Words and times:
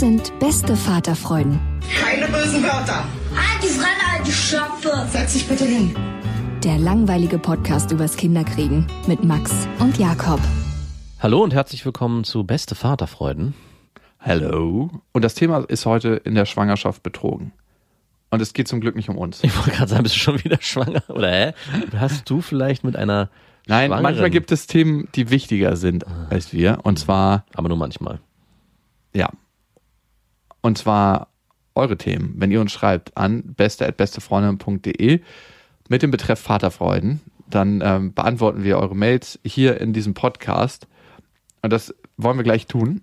Das 0.00 0.08
sind 0.08 0.38
beste 0.38 0.76
Vaterfreuden. 0.76 1.60
Keine 2.02 2.26
bösen 2.28 2.62
Wörter. 2.62 3.04
Halt 3.34 3.62
die 3.62 3.66
Fremde, 3.66 4.02
alte 4.16 4.32
Schöpfe. 4.32 5.06
Setz 5.10 5.34
dich 5.34 5.46
bitte 5.46 5.66
hin. 5.66 5.94
Der 6.64 6.78
langweilige 6.78 7.38
Podcast 7.38 7.92
übers 7.92 8.16
Kinderkriegen 8.16 8.86
mit 9.06 9.22
Max 9.24 9.52
und 9.78 9.98
Jakob. 9.98 10.40
Hallo 11.18 11.42
und 11.42 11.52
herzlich 11.52 11.84
willkommen 11.84 12.24
zu 12.24 12.44
Beste 12.44 12.74
Vaterfreuden. 12.74 13.52
Hello. 14.16 14.88
Und 15.12 15.22
das 15.22 15.34
Thema 15.34 15.66
ist 15.68 15.84
heute 15.84 16.14
in 16.14 16.34
der 16.34 16.46
Schwangerschaft 16.46 17.02
betrogen. 17.02 17.52
Und 18.30 18.40
es 18.40 18.54
geht 18.54 18.68
zum 18.68 18.80
Glück 18.80 18.96
nicht 18.96 19.10
um 19.10 19.18
uns. 19.18 19.44
Ich 19.44 19.54
wollte 19.54 19.72
gerade 19.72 19.90
sagen, 19.90 20.04
bist 20.04 20.14
du 20.14 20.20
schon 20.20 20.42
wieder 20.42 20.56
schwanger? 20.62 21.02
Oder 21.10 21.30
hä? 21.30 21.52
Hast 21.94 22.30
du 22.30 22.40
vielleicht 22.40 22.84
mit 22.84 22.96
einer. 22.96 23.28
Nein, 23.66 23.88
Schwangeren? 23.88 24.02
manchmal 24.02 24.30
gibt 24.30 24.50
es 24.50 24.66
Themen, 24.66 25.08
die 25.14 25.28
wichtiger 25.28 25.76
sind 25.76 26.06
als 26.30 26.54
wir. 26.54 26.78
Und 26.84 26.98
zwar. 26.98 27.44
Aber 27.52 27.68
nur 27.68 27.76
manchmal. 27.76 28.18
Ja. 29.12 29.28
Und 30.60 30.78
zwar 30.78 31.28
eure 31.74 31.96
Themen. 31.96 32.34
Wenn 32.36 32.50
ihr 32.50 32.60
uns 32.60 32.72
schreibt 32.72 33.16
an 33.16 33.42
beste.bestefreundin.de 33.54 35.20
mit 35.88 36.02
dem 36.02 36.10
Betreff 36.10 36.40
Vaterfreuden, 36.40 37.20
dann 37.48 37.80
ähm, 37.82 38.14
beantworten 38.14 38.62
wir 38.62 38.78
eure 38.78 38.94
Mails 38.94 39.38
hier 39.44 39.80
in 39.80 39.92
diesem 39.92 40.14
Podcast. 40.14 40.86
Und 41.62 41.72
das 41.72 41.94
wollen 42.16 42.36
wir 42.36 42.44
gleich 42.44 42.66
tun. 42.66 43.02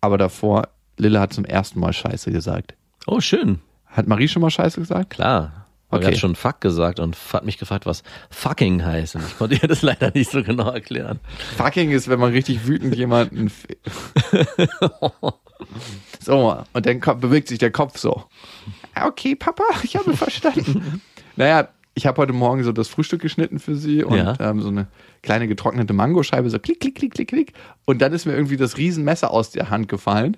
Aber 0.00 0.18
davor, 0.18 0.68
Lille 0.96 1.20
hat 1.20 1.32
zum 1.32 1.44
ersten 1.44 1.80
Mal 1.80 1.92
Scheiße 1.92 2.30
gesagt. 2.30 2.74
Oh, 3.06 3.20
schön. 3.20 3.60
Hat 3.86 4.06
Marie 4.06 4.28
schon 4.28 4.42
mal 4.42 4.50
Scheiße 4.50 4.80
gesagt? 4.80 5.10
Klar. 5.10 5.65
Okay. 5.88 6.04
Er 6.04 6.10
hat 6.10 6.18
schon 6.18 6.34
Fuck 6.34 6.60
gesagt 6.60 6.98
und 6.98 7.16
hat 7.32 7.44
mich 7.44 7.58
gefragt, 7.58 7.86
was 7.86 8.02
fucking 8.30 8.84
heißt. 8.84 9.14
Und 9.14 9.24
ich 9.26 9.38
konnte 9.38 9.54
ihr 9.54 9.68
das 9.68 9.82
leider 9.82 10.10
nicht 10.12 10.30
so 10.30 10.42
genau 10.42 10.70
erklären. 10.70 11.20
Fucking 11.56 11.92
ist, 11.92 12.08
wenn 12.08 12.18
man 12.18 12.32
richtig 12.32 12.66
wütend 12.66 12.96
jemanden. 12.96 13.52
so, 16.20 16.64
und 16.72 16.86
dann 16.86 17.00
bewegt 17.20 17.48
sich 17.48 17.58
der 17.58 17.70
Kopf 17.70 17.98
so. 17.98 18.24
Okay, 19.00 19.36
Papa, 19.36 19.64
ich 19.84 19.96
habe 19.96 20.16
verstanden. 20.16 21.00
naja, 21.36 21.68
ich 21.94 22.06
habe 22.06 22.20
heute 22.20 22.32
Morgen 22.32 22.64
so 22.64 22.72
das 22.72 22.88
Frühstück 22.88 23.22
geschnitten 23.22 23.58
für 23.58 23.74
sie 23.76 24.04
und 24.04 24.18
ja. 24.18 24.36
ähm, 24.38 24.60
so 24.60 24.68
eine 24.68 24.88
kleine 25.22 25.48
getrocknete 25.48 25.94
Mangoscheibe, 25.94 26.50
so 26.50 26.58
klick, 26.58 26.80
klick, 26.80 26.96
klick, 26.96 27.14
klick, 27.14 27.28
klick. 27.28 27.52
Und 27.86 28.02
dann 28.02 28.12
ist 28.12 28.26
mir 28.26 28.34
irgendwie 28.34 28.58
das 28.58 28.76
Riesenmesser 28.76 29.30
aus 29.30 29.50
der 29.50 29.70
Hand 29.70 29.88
gefallen. 29.88 30.36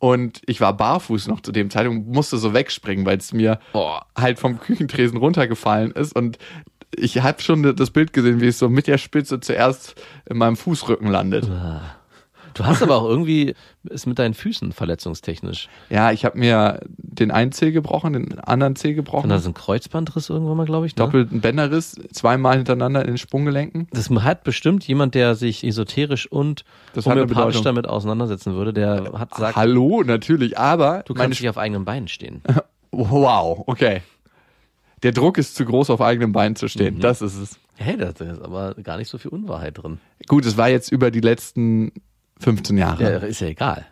Und 0.00 0.40
ich 0.46 0.62
war 0.62 0.74
barfuß 0.74 1.28
noch 1.28 1.42
zu 1.42 1.52
dem 1.52 1.68
Zeitpunkt, 1.68 2.08
musste 2.08 2.38
so 2.38 2.54
wegspringen, 2.54 3.04
weil 3.04 3.18
es 3.18 3.34
mir 3.34 3.60
oh. 3.74 3.98
halt 4.16 4.38
vom 4.38 4.58
Küchentresen 4.58 5.18
runtergefallen 5.18 5.92
ist. 5.92 6.16
Und 6.16 6.38
ich 6.96 7.20
habe 7.22 7.42
schon 7.42 7.76
das 7.76 7.90
Bild 7.90 8.14
gesehen, 8.14 8.40
wie 8.40 8.48
es 8.48 8.58
so 8.58 8.70
mit 8.70 8.86
der 8.86 8.96
Spitze 8.96 9.40
zuerst 9.40 10.00
in 10.24 10.38
meinem 10.38 10.56
Fußrücken 10.56 11.06
landet. 11.06 11.48
Ah. 11.50 11.99
Du 12.60 12.66
hast 12.66 12.82
aber 12.82 12.96
auch 12.96 13.08
irgendwie 13.08 13.54
ist 13.84 14.06
mit 14.06 14.18
deinen 14.18 14.34
Füßen 14.34 14.72
verletzungstechnisch. 14.72 15.70
Ja, 15.88 16.12
ich 16.12 16.26
habe 16.26 16.38
mir 16.38 16.80
den 16.98 17.30
einen 17.30 17.52
Zeh 17.52 17.72
gebrochen, 17.72 18.12
den 18.12 18.38
anderen 18.38 18.76
Zeh 18.76 18.92
gebrochen. 18.92 19.24
Und 19.24 19.28
da 19.30 19.36
ist 19.36 19.46
ein 19.46 19.54
Kreuzbandriss 19.54 20.28
irgendwann 20.28 20.58
mal, 20.58 20.66
glaube 20.66 20.84
ich. 20.84 20.94
Ne? 20.94 21.02
Doppelten 21.02 21.40
Bänderriss, 21.40 21.96
zweimal 22.12 22.58
hintereinander 22.58 23.00
in 23.00 23.06
den 23.06 23.18
Sprunggelenken. 23.18 23.88
Das 23.92 24.10
hat 24.10 24.44
bestimmt 24.44 24.86
jemand, 24.86 25.14
der 25.14 25.36
sich 25.36 25.64
esoterisch 25.64 26.30
und 26.30 26.66
das 26.92 27.06
homöopathisch 27.06 27.62
damit 27.62 27.88
auseinandersetzen 27.88 28.52
würde, 28.52 28.74
der 28.74 29.10
hat 29.14 29.30
gesagt. 29.30 29.56
Hallo, 29.56 30.02
natürlich, 30.04 30.58
aber. 30.58 31.02
Du 31.06 31.14
kannst 31.14 31.40
nicht 31.40 31.48
auf 31.48 31.56
eigenen 31.56 31.86
Beinen 31.86 32.08
stehen. 32.08 32.42
wow, 32.90 33.64
okay. 33.68 34.02
Der 35.02 35.12
Druck 35.12 35.38
ist 35.38 35.56
zu 35.56 35.64
groß, 35.64 35.88
auf 35.88 36.02
eigenen 36.02 36.32
Beinen 36.32 36.56
zu 36.56 36.68
stehen. 36.68 36.96
Mhm. 36.96 37.00
Das 37.00 37.22
ist 37.22 37.38
es. 37.38 37.58
Hey, 37.76 37.96
da 37.96 38.10
ist 38.10 38.42
aber 38.42 38.74
gar 38.82 38.98
nicht 38.98 39.08
so 39.08 39.16
viel 39.16 39.30
Unwahrheit 39.30 39.82
drin. 39.82 39.98
Gut, 40.28 40.44
es 40.44 40.58
war 40.58 40.68
jetzt 40.68 40.92
über 40.92 41.10
die 41.10 41.22
letzten 41.22 41.92
15 42.40 42.76
Jahre. 42.76 43.02
Ja, 43.02 43.18
ist 43.18 43.40
ja 43.40 43.48
egal. 43.48 43.86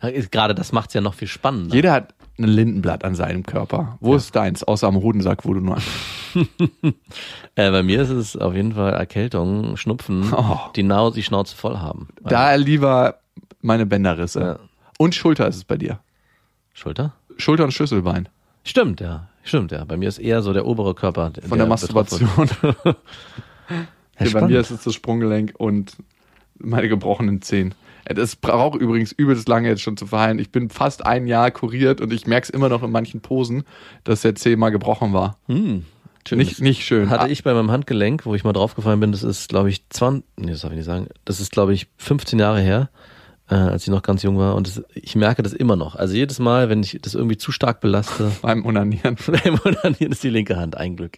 Gerade 0.00 0.54
das 0.54 0.72
macht 0.72 0.90
es 0.90 0.94
ja 0.94 1.00
noch 1.00 1.14
viel 1.14 1.28
spannender. 1.28 1.74
Jeder 1.74 1.92
hat 1.92 2.14
ein 2.38 2.44
Lindenblatt 2.44 3.04
an 3.04 3.16
seinem 3.16 3.42
Körper. 3.42 3.98
Wo 4.00 4.12
ja. 4.12 4.16
ist 4.16 4.34
deins? 4.34 4.62
Außer 4.62 4.86
am 4.86 4.96
Hodensack, 4.96 5.44
wo 5.44 5.54
du 5.54 5.60
nur. 5.60 5.78
äh, 7.56 7.70
bei 7.70 7.82
mir 7.82 8.02
ist 8.02 8.10
es 8.10 8.36
auf 8.36 8.54
jeden 8.54 8.74
Fall 8.74 8.92
Erkältung, 8.92 9.76
Schnupfen, 9.76 10.32
oh. 10.32 10.58
die 10.76 10.84
Nau 10.84 11.10
die 11.10 11.24
Schnauze 11.24 11.56
voll 11.56 11.78
haben. 11.78 12.08
Da 12.22 12.54
lieber 12.54 13.18
meine 13.60 13.86
Bänderrisse. 13.86 14.40
Ja. 14.40 14.58
Und 14.98 15.16
Schulter 15.16 15.48
ist 15.48 15.56
es 15.56 15.64
bei 15.64 15.76
dir. 15.76 15.98
Schulter? 16.74 17.14
Schulter 17.36 17.64
und 17.64 17.72
Schlüsselbein. 17.72 18.28
Stimmt, 18.62 19.00
ja. 19.00 19.28
Stimmt, 19.42 19.72
ja. 19.72 19.84
Bei 19.84 19.96
mir 19.96 20.08
ist 20.08 20.18
eher 20.18 20.42
so 20.42 20.52
der 20.52 20.66
obere 20.66 20.94
Körper. 20.94 21.32
Von 21.32 21.50
der, 21.50 21.58
der 21.58 21.66
Masturbation. 21.66 22.28
bei 24.32 24.46
mir 24.46 24.60
ist 24.60 24.70
es 24.70 24.84
das 24.84 24.94
Sprunggelenk 24.94 25.54
und 25.56 25.96
meine 26.58 26.88
gebrochenen 26.88 27.42
Zehen. 27.42 27.74
Das 28.04 28.36
braucht 28.36 28.80
übrigens 28.80 29.12
übelst 29.12 29.48
lange 29.48 29.68
jetzt 29.68 29.82
schon 29.82 29.96
zu 29.96 30.06
verheilen. 30.06 30.38
Ich 30.38 30.50
bin 30.50 30.70
fast 30.70 31.04
ein 31.04 31.26
Jahr 31.26 31.50
kuriert 31.50 32.00
und 32.00 32.12
ich 32.12 32.26
merke 32.26 32.44
es 32.44 32.50
immer 32.50 32.68
noch 32.68 32.82
in 32.82 32.90
manchen 32.90 33.20
Posen, 33.20 33.64
dass 34.04 34.22
der 34.22 34.34
Zeh 34.34 34.56
mal 34.56 34.70
gebrochen 34.70 35.12
war. 35.12 35.36
Hm. 35.46 35.84
Nicht, 36.30 36.60
nicht 36.60 36.84
schön. 36.84 37.08
Hatte 37.08 37.28
ich 37.28 37.42
bei 37.42 37.54
meinem 37.54 37.70
Handgelenk, 37.70 38.26
wo 38.26 38.34
ich 38.34 38.44
mal 38.44 38.52
draufgefallen 38.52 39.00
bin, 39.00 39.12
das 39.12 39.22
ist, 39.22 39.48
glaube 39.48 39.70
ich, 39.70 39.88
20, 39.88 40.24
nee, 40.36 40.50
das 40.50 40.60
darf 40.60 40.72
ich 40.72 40.76
nicht 40.76 40.84
sagen, 40.84 41.08
das 41.24 41.40
ist, 41.40 41.52
glaube 41.52 41.72
ich, 41.72 41.86
15 41.96 42.38
Jahre 42.38 42.60
her, 42.60 42.90
äh, 43.48 43.54
als 43.54 43.84
ich 43.84 43.88
noch 43.88 44.02
ganz 44.02 44.22
jung 44.22 44.36
war. 44.36 44.54
Und 44.54 44.66
das, 44.66 44.82
ich 44.94 45.16
merke 45.16 45.42
das 45.42 45.52
immer 45.52 45.76
noch. 45.76 45.94
Also 45.94 46.14
jedes 46.14 46.38
Mal, 46.38 46.68
wenn 46.68 46.82
ich 46.82 46.98
das 47.00 47.14
irgendwie 47.14 47.38
zu 47.38 47.52
stark 47.52 47.80
belaste. 47.80 48.30
beim 48.42 48.64
Unanieren. 48.64 49.16
beim 49.26 49.58
Unanieren 49.64 50.12
ist 50.12 50.22
die 50.22 50.30
linke 50.30 50.56
Hand 50.56 50.76
ein 50.76 50.96
Glück. 50.96 51.16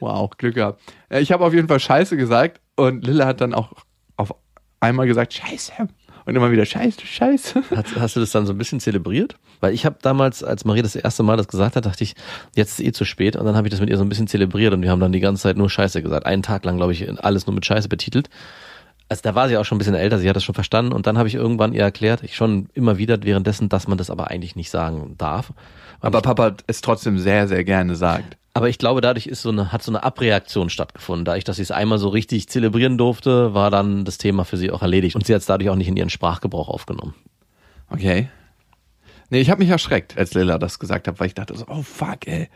Wow, 0.00 0.30
Glück 0.38 0.54
gehabt. 0.54 0.80
Ich 1.10 1.32
habe 1.32 1.44
auf 1.44 1.52
jeden 1.52 1.68
Fall 1.68 1.80
Scheiße 1.80 2.16
gesagt 2.16 2.60
und 2.76 3.04
Lille 3.04 3.26
hat 3.26 3.40
dann 3.40 3.52
auch 3.52 3.72
auf 4.16 4.34
einmal 4.80 5.06
gesagt, 5.06 5.34
Scheiße. 5.34 5.72
Und 6.26 6.34
immer 6.34 6.50
wieder 6.50 6.66
Scheiße, 6.66 7.06
Scheiße. 7.06 7.62
Hast, 7.74 7.96
hast 7.96 8.16
du 8.16 8.20
das 8.20 8.32
dann 8.32 8.46
so 8.46 8.52
ein 8.52 8.58
bisschen 8.58 8.80
zelebriert? 8.80 9.36
Weil 9.60 9.72
ich 9.72 9.86
habe 9.86 9.96
damals, 10.02 10.42
als 10.42 10.64
Marie 10.64 10.82
das 10.82 10.96
erste 10.96 11.22
Mal 11.22 11.36
das 11.36 11.46
gesagt 11.46 11.76
hat, 11.76 11.86
dachte 11.86 12.02
ich, 12.02 12.14
jetzt 12.56 12.80
ist 12.80 12.84
eh 12.84 12.90
zu 12.90 13.04
spät. 13.04 13.36
Und 13.36 13.46
dann 13.46 13.54
habe 13.54 13.68
ich 13.68 13.70
das 13.70 13.80
mit 13.80 13.88
ihr 13.90 13.96
so 13.96 14.04
ein 14.04 14.08
bisschen 14.08 14.26
zelebriert 14.26 14.74
und 14.74 14.82
wir 14.82 14.90
haben 14.90 14.98
dann 14.98 15.12
die 15.12 15.20
ganze 15.20 15.44
Zeit 15.44 15.56
nur 15.56 15.70
Scheiße 15.70 16.02
gesagt. 16.02 16.26
Einen 16.26 16.42
Tag 16.42 16.64
lang, 16.64 16.78
glaube 16.78 16.92
ich, 16.92 17.08
alles 17.24 17.46
nur 17.46 17.54
mit 17.54 17.64
Scheiße 17.64 17.88
betitelt. 17.88 18.28
Also 19.08 19.22
da 19.22 19.36
war 19.36 19.48
sie 19.48 19.56
auch 19.56 19.64
schon 19.64 19.76
ein 19.76 19.78
bisschen 19.78 19.94
älter, 19.94 20.18
sie 20.18 20.28
hat 20.28 20.34
das 20.34 20.42
schon 20.42 20.56
verstanden. 20.56 20.92
Und 20.92 21.06
dann 21.06 21.16
habe 21.16 21.28
ich 21.28 21.36
irgendwann 21.36 21.72
ihr 21.72 21.82
erklärt, 21.82 22.24
ich 22.24 22.34
schon 22.34 22.68
immer 22.74 22.98
wieder 22.98 23.22
währenddessen, 23.22 23.68
dass 23.68 23.86
man 23.86 23.96
das 23.96 24.10
aber 24.10 24.28
eigentlich 24.28 24.56
nicht 24.56 24.70
sagen 24.70 25.14
darf. 25.16 25.50
Und 25.50 25.56
aber 26.00 26.22
Papa 26.22 26.56
es 26.66 26.80
trotzdem 26.80 27.20
sehr, 27.20 27.46
sehr 27.46 27.62
gerne 27.62 27.94
sagt. 27.94 28.36
Aber 28.56 28.70
ich 28.70 28.78
glaube, 28.78 29.02
dadurch 29.02 29.26
ist 29.26 29.42
so 29.42 29.50
eine, 29.50 29.70
hat 29.70 29.82
so 29.82 29.90
eine 29.90 30.02
Abreaktion 30.02 30.70
stattgefunden. 30.70 31.26
Da 31.26 31.36
ich, 31.36 31.44
dass 31.44 31.56
sie 31.56 31.62
es 31.62 31.70
einmal 31.70 31.98
so 31.98 32.08
richtig 32.08 32.48
zelebrieren 32.48 32.96
durfte, 32.96 33.52
war 33.52 33.70
dann 33.70 34.06
das 34.06 34.16
Thema 34.16 34.46
für 34.46 34.56
sie 34.56 34.70
auch 34.70 34.80
erledigt. 34.80 35.14
Und 35.14 35.26
sie 35.26 35.34
hat 35.34 35.42
es 35.42 35.46
dadurch 35.46 35.68
auch 35.68 35.76
nicht 35.76 35.88
in 35.88 35.96
ihren 35.98 36.08
Sprachgebrauch 36.08 36.70
aufgenommen. 36.70 37.14
Okay. 37.90 38.30
Nee, 39.28 39.40
ich 39.40 39.50
habe 39.50 39.58
mich 39.58 39.68
erschreckt, 39.68 40.16
als 40.16 40.32
Lilla 40.32 40.56
das 40.56 40.78
gesagt 40.78 41.06
hat, 41.06 41.20
weil 41.20 41.26
ich 41.26 41.34
dachte 41.34 41.54
so, 41.54 41.66
oh 41.68 41.82
fuck, 41.82 42.26
ey. 42.26 42.48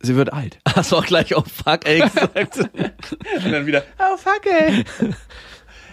Sie 0.00 0.16
wird 0.16 0.32
alt. 0.32 0.60
Hast 0.74 0.92
du 0.92 0.96
auch 0.96 1.04
gleich 1.04 1.36
oh 1.36 1.42
fuck, 1.42 1.86
ey 1.86 2.00
gesagt. 2.00 2.58
Und 3.44 3.52
dann 3.52 3.66
wieder, 3.66 3.82
oh 3.98 4.16
fuck, 4.16 4.46
ey. 4.46 4.82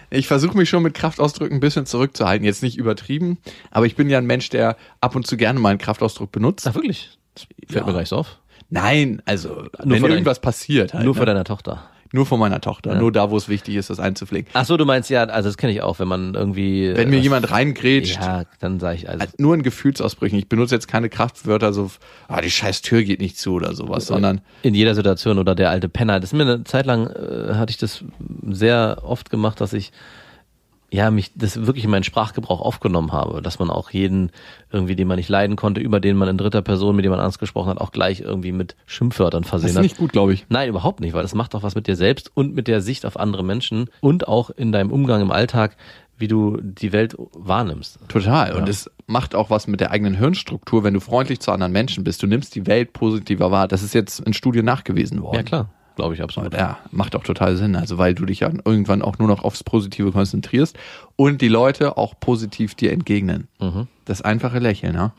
Ich 0.08 0.28
versuche 0.28 0.56
mich 0.56 0.70
schon 0.70 0.82
mit 0.82 0.94
Kraftausdrücken 0.94 1.58
ein 1.58 1.60
bisschen 1.60 1.84
zurückzuhalten. 1.84 2.46
Jetzt 2.46 2.62
nicht 2.62 2.78
übertrieben, 2.78 3.36
aber 3.70 3.84
ich 3.84 3.96
bin 3.96 4.08
ja 4.08 4.16
ein 4.16 4.26
Mensch, 4.26 4.48
der 4.48 4.78
ab 5.02 5.14
und 5.14 5.26
zu 5.26 5.36
gerne 5.36 5.60
mal 5.60 5.68
einen 5.68 5.78
Kraftausdruck 5.78 6.32
benutzt. 6.32 6.66
Ach, 6.66 6.74
wirklich? 6.74 7.18
Das 7.34 7.44
fällt 7.44 7.72
ja. 7.72 7.84
mir 7.84 7.92
gar 7.92 8.00
nicht 8.00 8.08
so 8.08 8.16
auf. 8.16 8.38
Nein, 8.72 9.20
also 9.26 9.66
nur 9.84 10.00
wenn 10.00 10.10
irgendwas 10.10 10.38
dein, 10.38 10.44
passiert. 10.44 10.94
Halt, 10.94 11.04
nur 11.04 11.12
ne? 11.14 11.18
vor 11.18 11.26
deiner 11.26 11.44
Tochter. 11.44 11.82
Nur 12.14 12.26
von 12.26 12.38
meiner 12.38 12.60
Tochter. 12.60 12.94
Nur 12.94 13.10
da, 13.10 13.30
wo 13.30 13.36
es 13.38 13.48
wichtig 13.48 13.76
ist, 13.76 13.88
das 13.88 13.98
einzupflegen. 13.98 14.46
Ach 14.52 14.66
so, 14.66 14.76
du 14.76 14.84
meinst 14.84 15.08
ja, 15.08 15.24
also 15.24 15.48
das 15.48 15.56
kenne 15.56 15.72
ich 15.72 15.80
auch, 15.82 15.98
wenn 15.98 16.08
man 16.08 16.34
irgendwie. 16.34 16.94
Wenn 16.94 17.08
mir 17.10 17.16
was- 17.18 17.22
jemand 17.22 17.50
reingrätscht, 17.50 18.16
Ja, 18.20 18.44
dann 18.60 18.80
sage 18.80 18.96
ich 18.96 19.08
also. 19.08 19.26
nur 19.38 19.54
in 19.54 19.62
Gefühlsausbrüchen. 19.62 20.38
Ich 20.38 20.48
benutze 20.48 20.74
jetzt 20.74 20.88
keine 20.88 21.08
Kraftwörter 21.08 21.72
so, 21.72 21.90
ah, 22.28 22.40
die 22.40 22.50
scheiß 22.50 22.82
Tür 22.82 23.02
geht 23.02 23.20
nicht 23.20 23.38
zu 23.38 23.54
oder 23.54 23.74
sowas, 23.74 24.06
sondern 24.06 24.40
in 24.62 24.74
jeder 24.74 24.94
Situation 24.94 25.38
oder 25.38 25.54
der 25.54 25.70
alte 25.70 25.88
Penner. 25.88 26.20
Das 26.20 26.32
ist 26.32 26.36
mir 26.36 26.42
eine 26.42 26.64
Zeit 26.64 26.86
lang 26.86 27.08
äh, 27.08 27.54
hatte 27.54 27.70
ich 27.70 27.78
das 27.78 28.04
sehr 28.50 28.98
oft 29.02 29.30
gemacht, 29.30 29.60
dass 29.60 29.72
ich 29.72 29.92
ja 30.92 31.10
mich 31.10 31.32
das 31.34 31.66
wirklich 31.66 31.84
in 31.84 31.90
meinen 31.90 32.04
Sprachgebrauch 32.04 32.60
aufgenommen 32.60 33.12
habe, 33.12 33.40
dass 33.40 33.58
man 33.58 33.70
auch 33.70 33.90
jeden 33.90 34.30
irgendwie, 34.70 34.94
den 34.94 35.08
man 35.08 35.16
nicht 35.16 35.30
leiden 35.30 35.56
konnte, 35.56 35.80
über 35.80 36.00
den 36.00 36.16
man 36.16 36.28
in 36.28 36.36
dritter 36.36 36.60
Person, 36.60 36.94
mit 36.94 37.04
dem 37.04 37.10
man 37.10 37.20
Angst 37.20 37.38
gesprochen 37.38 37.70
hat, 37.70 37.78
auch 37.78 37.92
gleich 37.92 38.20
irgendwie 38.20 38.52
mit 38.52 38.76
Schimpfwörtern 38.84 39.42
das 39.42 39.48
versehen 39.48 39.70
ist 39.70 39.76
hat. 39.76 39.82
nicht 39.84 39.96
gut, 39.96 40.12
glaube 40.12 40.34
ich. 40.34 40.44
Nein, 40.50 40.68
überhaupt 40.68 41.00
nicht, 41.00 41.14
weil 41.14 41.22
das 41.22 41.34
macht 41.34 41.54
auch 41.54 41.62
was 41.62 41.74
mit 41.74 41.86
dir 41.86 41.96
selbst 41.96 42.30
und 42.34 42.54
mit 42.54 42.68
der 42.68 42.82
Sicht 42.82 43.06
auf 43.06 43.18
andere 43.18 43.42
Menschen 43.42 43.88
und 44.00 44.28
auch 44.28 44.50
in 44.50 44.70
deinem 44.70 44.92
Umgang 44.92 45.22
im 45.22 45.32
Alltag, 45.32 45.76
wie 46.18 46.28
du 46.28 46.58
die 46.60 46.92
Welt 46.92 47.16
wahrnimmst. 47.32 47.98
Total. 48.08 48.52
Und 48.52 48.68
es 48.68 48.90
macht 49.06 49.34
auch 49.34 49.48
was 49.48 49.66
mit 49.66 49.80
der 49.80 49.92
eigenen 49.92 50.14
Hirnstruktur, 50.14 50.84
wenn 50.84 50.92
du 50.92 51.00
freundlich 51.00 51.40
zu 51.40 51.52
anderen 51.52 51.72
Menschen 51.72 52.04
bist. 52.04 52.22
Du 52.22 52.26
nimmst 52.26 52.54
die 52.54 52.66
Welt 52.66 52.92
positiver 52.92 53.50
wahr. 53.50 53.66
Das 53.66 53.82
ist 53.82 53.94
jetzt 53.94 54.20
in 54.20 54.34
Studien 54.34 54.66
nachgewiesen 54.66 55.22
worden. 55.22 55.36
Ja 55.36 55.42
klar, 55.42 55.70
glaube 55.96 56.14
ich 56.14 56.22
absolut. 56.22 56.52
Ja, 56.54 56.78
macht 56.90 57.14
auch 57.16 57.22
total 57.22 57.56
Sinn. 57.56 57.76
Also, 57.76 57.98
weil 57.98 58.14
du 58.14 58.24
dich 58.26 58.40
ja 58.40 58.50
irgendwann 58.64 59.02
auch 59.02 59.18
nur 59.18 59.28
noch 59.28 59.44
aufs 59.44 59.64
Positive 59.64 60.12
konzentrierst 60.12 60.76
und 61.16 61.40
die 61.42 61.48
Leute 61.48 61.96
auch 61.96 62.14
positiv 62.18 62.74
dir 62.74 62.92
entgegnen. 62.92 63.48
Das 64.04 64.22
einfache 64.22 64.58
Lächeln, 64.58 64.94
ja. 64.94 65.12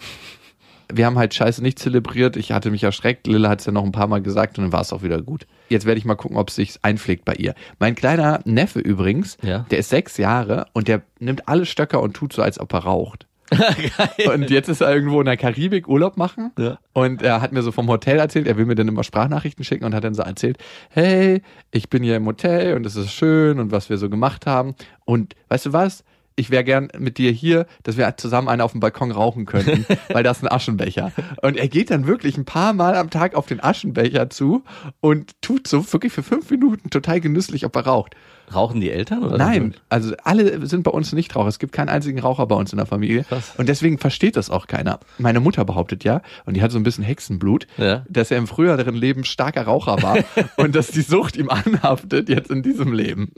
Wir 0.91 1.05
haben 1.05 1.17
halt 1.17 1.33
Scheiße 1.33 1.63
nicht 1.63 1.79
zelebriert. 1.79 2.35
Ich 2.35 2.51
hatte 2.51 2.69
mich 2.69 2.83
erschreckt. 2.83 3.25
Lilla 3.25 3.49
hat 3.49 3.61
es 3.61 3.65
ja 3.65 3.71
noch 3.71 3.83
ein 3.85 3.93
paar 3.93 4.07
Mal 4.07 4.21
gesagt 4.21 4.57
und 4.57 4.65
dann 4.65 4.73
war 4.73 4.81
es 4.81 4.91
auch 4.93 5.01
wieder 5.01 5.21
gut. 5.21 5.47
Jetzt 5.69 5.85
werde 5.85 5.97
ich 5.97 6.05
mal 6.05 6.15
gucken, 6.15 6.37
ob 6.37 6.49
es 6.49 6.55
sich 6.55 6.77
einpflegt 6.83 7.25
bei 7.25 7.33
ihr. 7.35 7.55
Mein 7.79 7.95
kleiner 7.95 8.41
Neffe 8.45 8.79
übrigens, 8.79 9.37
Ja. 9.41 9.59
der 9.71 9.79
ist 9.79 9.89
sechs 9.89 10.17
Jahre 10.17 10.67
und 10.73 10.87
der 10.89 11.01
nimmt 11.19 11.47
alle 11.47 11.65
Stöcker 11.65 12.01
und 12.01 12.13
tut 12.13 12.33
so, 12.33 12.41
als 12.43 12.59
ob 12.59 12.73
er 12.73 12.79
raucht. 12.79 13.25
Und 14.33 14.49
jetzt 14.49 14.69
ist 14.69 14.81
er 14.81 14.93
irgendwo 14.93 15.19
in 15.19 15.25
der 15.25 15.37
Karibik 15.37 15.87
Urlaub 15.87 16.17
machen. 16.17 16.51
Ja. 16.57 16.79
Und 16.93 17.21
er 17.21 17.41
hat 17.41 17.51
mir 17.51 17.61
so 17.61 17.71
vom 17.71 17.87
Hotel 17.87 18.19
erzählt, 18.19 18.47
er 18.47 18.57
will 18.57 18.65
mir 18.65 18.75
dann 18.75 18.87
immer 18.87 19.03
Sprachnachrichten 19.03 19.63
schicken 19.63 19.85
und 19.85 19.93
hat 19.93 20.03
dann 20.03 20.13
so 20.13 20.23
erzählt, 20.23 20.57
hey, 20.89 21.41
ich 21.71 21.89
bin 21.89 22.03
hier 22.03 22.15
im 22.15 22.25
Hotel 22.25 22.75
und 22.75 22.85
es 22.85 22.95
ist 22.95 23.11
schön 23.11 23.59
und 23.59 23.71
was 23.71 23.89
wir 23.89 23.97
so 23.97 24.09
gemacht 24.09 24.45
haben. 24.45 24.75
Und 25.05 25.35
weißt 25.49 25.67
du 25.67 25.73
was? 25.73 26.03
Ich 26.35 26.49
wäre 26.49 26.63
gern 26.63 26.89
mit 26.97 27.17
dir 27.17 27.31
hier, 27.31 27.65
dass 27.83 27.97
wir 27.97 28.15
zusammen 28.17 28.47
einen 28.47 28.61
auf 28.61 28.71
dem 28.71 28.79
Balkon 28.79 29.11
rauchen 29.11 29.45
könnten, 29.45 29.85
weil 30.09 30.23
das 30.23 30.37
ist 30.37 30.43
ein 30.43 30.51
Aschenbecher. 30.51 31.11
Und 31.41 31.57
er 31.57 31.67
geht 31.67 31.91
dann 31.91 32.07
wirklich 32.07 32.37
ein 32.37 32.45
paar 32.45 32.73
Mal 32.73 32.95
am 32.95 33.09
Tag 33.09 33.35
auf 33.35 33.45
den 33.45 33.63
Aschenbecher 33.63 34.29
zu 34.29 34.63
und 34.99 35.39
tut 35.41 35.67
so 35.67 35.91
wirklich 35.93 36.11
für 36.13 36.23
fünf 36.23 36.49
Minuten 36.49 36.89
total 36.89 37.21
genüsslich, 37.21 37.65
ob 37.65 37.75
er 37.75 37.85
raucht. 37.85 38.15
Rauchen 38.53 38.81
die 38.81 38.91
Eltern? 38.91 39.23
Oder 39.23 39.37
Nein, 39.37 39.73
also 39.89 40.13
alle 40.23 40.65
sind 40.67 40.83
bei 40.83 40.91
uns 40.91 41.13
nicht 41.13 41.33
Raucher. 41.35 41.47
Es 41.47 41.59
gibt 41.59 41.71
keinen 41.71 41.87
einzigen 41.89 42.19
Raucher 42.19 42.45
bei 42.45 42.55
uns 42.55 42.73
in 42.73 42.77
der 42.77 42.85
Familie. 42.85 43.23
Krass. 43.23 43.53
Und 43.57 43.69
deswegen 43.69 43.97
versteht 43.99 44.35
das 44.35 44.49
auch 44.49 44.67
keiner. 44.67 44.99
Meine 45.17 45.39
Mutter 45.39 45.63
behauptet 45.65 46.03
ja, 46.03 46.21
und 46.45 46.55
die 46.55 46.61
hat 46.61 46.71
so 46.71 46.77
ein 46.77 46.83
bisschen 46.83 47.03
Hexenblut, 47.05 47.67
Ja. 47.77 48.05
dass 48.09 48.31
er 48.31 48.37
im 48.37 48.47
früheren 48.47 48.95
Leben 48.95 49.23
starker 49.23 49.63
Raucher 49.63 50.01
war 50.03 50.17
und 50.57 50.75
dass 50.75 50.87
die 50.87 51.01
Sucht 51.01 51.37
ihm 51.37 51.49
anhaftet 51.49 52.27
jetzt 52.27 52.51
in 52.51 52.63
diesem 52.63 52.91
Leben. 52.91 53.31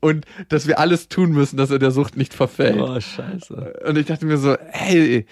Und 0.00 0.26
dass 0.48 0.66
wir 0.66 0.78
alles 0.78 1.08
tun 1.08 1.32
müssen, 1.32 1.56
dass 1.56 1.70
er 1.70 1.78
der 1.78 1.90
Sucht 1.90 2.16
nicht 2.16 2.34
verfällt. 2.34 2.80
Oh, 2.80 3.00
scheiße. 3.00 3.80
Und 3.86 3.96
ich 3.96 4.06
dachte 4.06 4.26
mir 4.26 4.36
so, 4.36 4.56
hey, 4.70 5.26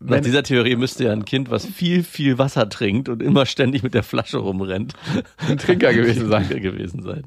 Nach 0.00 0.20
dieser 0.20 0.42
Theorie 0.42 0.76
müsste 0.76 1.04
ja 1.04 1.12
ein 1.12 1.24
Kind, 1.24 1.50
was 1.50 1.64
viel, 1.64 2.02
viel 2.02 2.38
Wasser 2.38 2.68
trinkt 2.68 3.08
und 3.08 3.22
immer 3.22 3.46
ständig 3.46 3.82
mit 3.82 3.94
der 3.94 4.02
Flasche 4.02 4.38
rumrennt, 4.38 4.94
ein 5.48 5.58
Trinker 5.58 5.92
gewesen 5.94 6.28
sein. 6.28 6.46
Trinker 6.48 6.72
gewesen 6.72 7.02
sein. 7.02 7.24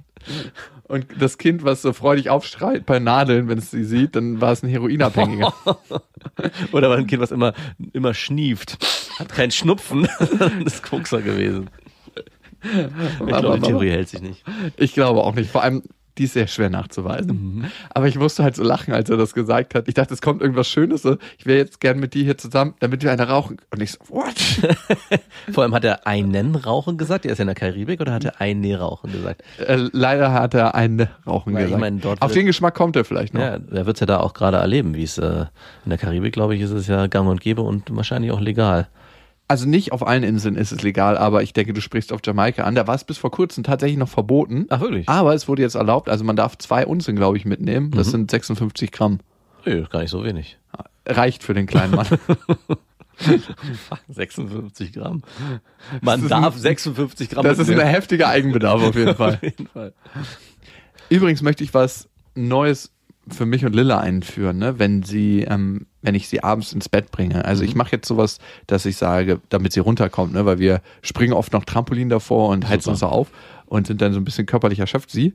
Und 0.83 1.07
das 1.19 1.37
Kind, 1.37 1.63
was 1.63 1.81
so 1.81 1.93
freudig 1.93 2.29
aufschreit 2.29 2.85
bei 2.85 2.99
Nadeln, 2.99 3.47
wenn 3.47 3.57
es 3.57 3.71
sie 3.71 3.83
sieht, 3.83 4.15
dann 4.15 4.41
war 4.41 4.51
es 4.51 4.61
ein 4.61 4.69
Heroinabhängiger. 4.69 5.53
Oder 6.73 6.89
war 6.89 6.97
ein 6.97 7.07
Kind, 7.07 7.21
was 7.21 7.31
immer, 7.31 7.53
immer 7.93 8.13
schnieft. 8.13 8.77
Hat 9.17 9.29
keinen 9.29 9.51
Schnupfen. 9.51 10.07
das 10.63 10.75
ist 10.75 10.83
Kokser 10.83 11.21
gewesen. 11.21 11.69
Ich 12.61 13.27
glaube, 13.27 13.59
die 13.59 13.67
Theorie 13.67 13.91
hält 13.91 14.09
sich 14.09 14.21
nicht. 14.21 14.43
Ich 14.77 14.93
glaube 14.93 15.21
auch 15.21 15.35
nicht. 15.35 15.49
Vor 15.49 15.63
allem, 15.63 15.83
die 16.17 16.23
ist 16.23 16.33
sehr 16.33 16.47
schwer 16.47 16.69
nachzuweisen. 16.69 17.69
Aber 17.93 18.07
ich 18.07 18.17
musste 18.17 18.43
halt 18.43 18.55
so 18.55 18.63
lachen, 18.63 18.93
als 18.93 19.09
er 19.09 19.17
das 19.17 19.33
gesagt 19.33 19.75
hat. 19.75 19.87
Ich 19.87 19.93
dachte, 19.93 20.13
es 20.13 20.21
kommt 20.21 20.41
irgendwas 20.41 20.67
Schönes. 20.67 21.01
So, 21.01 21.17
ich 21.37 21.45
wäre 21.45 21.57
jetzt 21.59 21.79
gern 21.79 21.99
mit 21.99 22.13
dir 22.13 22.23
hier 22.23 22.37
zusammen, 22.37 22.73
damit 22.79 23.03
wir 23.03 23.11
eine 23.11 23.27
rauchen. 23.27 23.57
Und 23.71 23.81
ich 23.81 23.91
so, 23.91 23.99
what? 24.09 24.33
Vor 25.51 25.63
allem 25.63 25.73
hat 25.73 25.83
er 25.83 26.07
einen 26.07 26.55
Rauchen 26.55 26.97
gesagt. 26.97 27.25
Er 27.25 27.33
ist 27.33 27.37
ja 27.39 27.43
in 27.43 27.47
der 27.47 27.55
Karibik 27.55 27.99
oder 28.01 28.13
hat 28.13 28.25
er 28.25 28.39
eine 28.41 28.79
Rauchen 28.79 29.11
gesagt? 29.11 29.43
äh, 29.59 29.87
leider 29.91 30.31
hat 30.33 30.53
er 30.53 30.73
einen 30.75 31.07
Rauchen 31.27 31.53
Weil 31.53 31.61
ich 31.61 31.65
gesagt. 31.67 31.81
meine, 31.81 31.99
dort 31.99 32.21
Auf 32.21 32.29
wird- 32.29 32.37
den 32.37 32.45
Geschmack 32.45 32.75
kommt 32.75 32.95
er 32.95 33.05
vielleicht 33.05 33.33
noch. 33.33 33.41
Ja, 33.41 33.57
er 33.71 33.85
wird's 33.85 33.99
ja 33.99 34.05
da 34.05 34.19
auch 34.19 34.33
gerade 34.33 34.57
erleben, 34.57 34.95
wie 34.95 35.03
es 35.03 35.17
äh, 35.17 35.45
in 35.83 35.89
der 35.89 35.97
Karibik, 35.97 36.33
glaube 36.33 36.55
ich, 36.55 36.61
ist 36.61 36.71
es 36.71 36.87
ja 36.87 37.07
gang 37.07 37.27
und 37.29 37.41
gäbe 37.41 37.61
und 37.61 37.93
wahrscheinlich 37.95 38.31
auch 38.31 38.39
legal. 38.41 38.87
Also 39.47 39.67
nicht 39.67 39.91
auf 39.91 40.05
allen 40.07 40.23
Inseln 40.23 40.55
ist 40.55 40.71
es 40.71 40.81
legal, 40.81 41.17
aber 41.17 41.43
ich 41.43 41.53
denke, 41.53 41.73
du 41.73 41.79
sprichst 41.81 42.11
auf 42.11 42.21
Jamaika 42.25 42.63
an. 42.63 42.73
Da 42.73 42.87
war 42.87 42.95
es 42.95 43.03
bis 43.03 43.19
vor 43.19 43.29
kurzem 43.29 43.63
tatsächlich 43.63 43.97
noch 43.99 44.09
verboten. 44.09 44.65
Ach, 44.69 44.81
wirklich? 44.81 45.07
Aber 45.07 45.35
es 45.35 45.47
wurde 45.47 45.61
jetzt 45.61 45.75
erlaubt. 45.75 46.09
Also 46.09 46.23
man 46.23 46.35
darf 46.35 46.57
zwei 46.57 46.85
Unzen, 46.85 47.15
glaube 47.15 47.37
ich, 47.37 47.45
mitnehmen. 47.45 47.87
Mhm. 47.87 47.91
Das 47.91 48.07
sind 48.09 48.31
56 48.31 48.91
Gramm. 48.91 49.19
Nö, 49.65 49.85
gar 49.89 49.99
nicht 50.01 50.09
so 50.09 50.23
wenig. 50.23 50.57
Reicht 51.07 51.43
für 51.43 51.53
den 51.53 51.67
kleinen 51.67 51.93
Mann. 51.95 52.07
56 54.09 54.93
Gramm. 54.93 55.21
Man 56.01 56.27
darf 56.27 56.55
ein- 56.55 56.61
56 56.61 57.29
Gramm 57.29 57.43
Das 57.43 57.59
ist 57.59 57.67
ein 57.69 57.75
mitnehmen. 57.75 57.89
heftiger 57.91 58.27
Eigenbedarf 58.29 58.81
auf 58.81 58.95
jeden 58.95 59.15
Fall. 59.15 59.35
Auf 59.35 59.43
jeden 59.43 59.67
Fall. 59.67 59.93
Übrigens 61.09 61.41
möchte 61.41 61.63
ich 61.63 61.73
was 61.73 62.09
Neues 62.33 62.91
für 63.29 63.45
mich 63.45 63.65
und 63.65 63.73
Lilla 63.75 63.99
einführen, 63.99 64.57
ne? 64.57 64.77
wenn 64.79 65.03
sie, 65.03 65.41
ähm, 65.41 65.87
wenn 66.01 66.15
ich 66.15 66.27
sie 66.27 66.43
abends 66.43 66.73
ins 66.73 66.89
Bett 66.89 67.11
bringe. 67.11 67.43
Also 67.45 67.63
Mhm. 67.63 67.69
ich 67.69 67.75
mache 67.75 67.91
jetzt 67.93 68.07
sowas, 68.07 68.39
dass 68.67 68.85
ich 68.85 68.97
sage, 68.97 69.41
damit 69.49 69.73
sie 69.73 69.79
runterkommt, 69.79 70.33
ne? 70.33 70.45
weil 70.45 70.59
wir 70.59 70.81
springen 71.01 71.33
oft 71.33 71.51
noch 71.53 71.65
Trampolin 71.65 72.09
davor 72.09 72.49
und 72.49 72.67
heizen 72.67 72.81
Super. 72.83 72.91
uns 72.91 72.99
so 72.99 73.05
auf 73.07 73.31
und 73.65 73.87
sind 73.87 74.01
dann 74.01 74.13
so 74.13 74.19
ein 74.19 74.25
bisschen 74.25 74.45
körperlich 74.45 74.79
erschöpft 74.79 75.09
sie, 75.09 75.33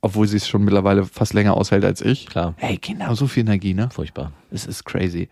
obwohl 0.00 0.26
sie 0.26 0.36
es 0.38 0.48
schon 0.48 0.64
mittlerweile 0.64 1.04
fast 1.04 1.32
länger 1.32 1.54
aushält 1.56 1.84
als 1.84 2.00
ich. 2.00 2.26
Klar. 2.26 2.54
Hey 2.56 2.76
Kinder, 2.76 3.14
so 3.14 3.26
viel 3.28 3.42
Energie, 3.42 3.74
ne? 3.74 3.88
Furchtbar. 3.92 4.32
Es 4.50 4.66
ist 4.66 4.84
crazy. 4.84 5.28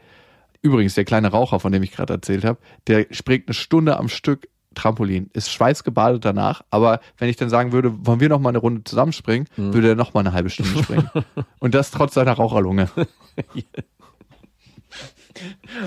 Übrigens, 0.62 0.94
der 0.94 1.04
kleine 1.04 1.28
Raucher, 1.28 1.58
von 1.58 1.72
dem 1.72 1.82
ich 1.82 1.90
gerade 1.90 2.12
erzählt 2.12 2.44
habe, 2.44 2.58
der 2.86 3.06
springt 3.10 3.48
eine 3.48 3.54
Stunde 3.54 3.96
am 3.98 4.08
Stück 4.08 4.48
Trampolin, 4.74 5.30
ist 5.32 5.50
schweißgebadet 5.50 6.24
danach, 6.24 6.62
aber 6.70 7.00
wenn 7.18 7.28
ich 7.28 7.36
dann 7.36 7.48
sagen 7.50 7.72
würde, 7.72 7.92
wollen 8.06 8.20
wir 8.20 8.28
noch 8.28 8.38
mal 8.40 8.50
eine 8.50 8.58
Runde 8.58 8.84
zusammenspringen, 8.84 9.48
würde 9.56 9.88
er 9.88 9.94
noch 9.96 10.14
mal 10.14 10.20
eine 10.20 10.32
halbe 10.32 10.48
Stunde 10.50 10.82
springen. 10.82 11.10
Und 11.58 11.74
das 11.74 11.90
trotz 11.90 12.14
seiner 12.14 12.32
Raucherlunge. 12.32 12.88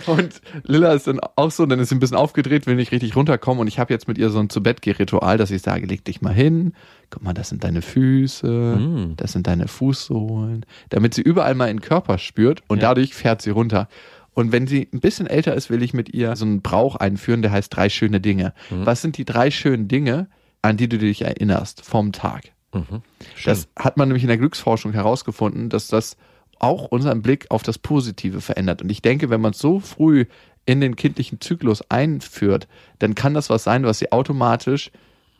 Und 0.07 0.41
Lilla 0.63 0.93
ist 0.93 1.07
dann 1.07 1.19
auch 1.35 1.51
so, 1.51 1.65
dann 1.65 1.79
ist 1.79 1.89
sie 1.89 1.95
ein 1.95 1.99
bisschen 1.99 2.17
aufgedreht, 2.17 2.65
will 2.65 2.75
nicht 2.75 2.91
richtig 2.91 3.15
runterkommen 3.15 3.59
und 3.59 3.67
ich 3.67 3.77
habe 3.77 3.93
jetzt 3.93 4.07
mit 4.07 4.17
ihr 4.17 4.29
so 4.29 4.39
ein 4.39 4.49
zu 4.49 4.63
bett 4.63 4.79
ritual 4.85 5.37
dass 5.37 5.51
ich 5.51 5.61
sage, 5.61 5.85
leg 5.85 6.03
dich 6.05 6.21
mal 6.21 6.33
hin, 6.33 6.73
guck 7.09 7.23
mal, 7.23 7.33
das 7.33 7.49
sind 7.49 7.63
deine 7.63 7.81
Füße, 7.81 9.13
das 9.17 9.33
sind 9.33 9.45
deine 9.47 9.67
Fußsohlen, 9.67 10.65
damit 10.89 11.13
sie 11.13 11.21
überall 11.21 11.55
mal 11.55 11.69
in 11.69 11.77
den 11.77 11.81
Körper 11.81 12.17
spürt 12.17 12.63
und 12.67 12.77
Ja. 12.81 12.89
dadurch 12.89 13.13
fährt 13.13 13.41
sie 13.41 13.51
runter. 13.51 13.87
Und 14.33 14.51
wenn 14.51 14.67
sie 14.67 14.87
ein 14.91 14.99
bisschen 14.99 15.27
älter 15.27 15.53
ist, 15.53 15.69
will 15.69 15.83
ich 15.83 15.93
mit 15.93 16.13
ihr 16.13 16.35
so 16.35 16.45
einen 16.45 16.61
Brauch 16.61 16.95
einführen, 16.95 17.41
der 17.41 17.51
heißt 17.51 17.75
drei 17.75 17.89
schöne 17.89 18.19
Dinge. 18.19 18.53
Was 18.85 19.01
sind 19.01 19.17
die 19.17 19.25
drei 19.25 19.51
schönen 19.51 19.87
Dinge, 19.87 20.27
an 20.61 20.77
die 20.77 20.89
du 20.89 20.97
dich 20.97 21.21
erinnerst 21.21 21.85
vom 21.85 22.11
Tag? 22.11 22.51
Das 23.45 23.67
hat 23.77 23.97
man 23.97 24.07
nämlich 24.07 24.23
in 24.23 24.29
der 24.29 24.37
Glücksforschung 24.37 24.93
herausgefunden, 24.93 25.69
dass 25.69 25.87
das 25.87 26.17
auch 26.59 26.85
unseren 26.85 27.21
Blick 27.21 27.47
auf 27.49 27.61
das 27.61 27.77
Positive 27.77 28.41
verändert. 28.41 28.81
Und 28.81 28.89
ich 28.89 29.01
denke, 29.01 29.29
wenn 29.29 29.41
man 29.41 29.51
es 29.51 29.59
so 29.59 29.79
früh 29.79 30.25
in 30.65 30.81
den 30.81 30.95
kindlichen 30.95 31.41
Zyklus 31.41 31.83
einführt, 31.91 32.67
dann 32.99 33.15
kann 33.15 33.33
das 33.33 33.49
was 33.49 33.63
sein, 33.63 33.83
was 33.83 33.99
sie 33.99 34.11
automatisch 34.11 34.91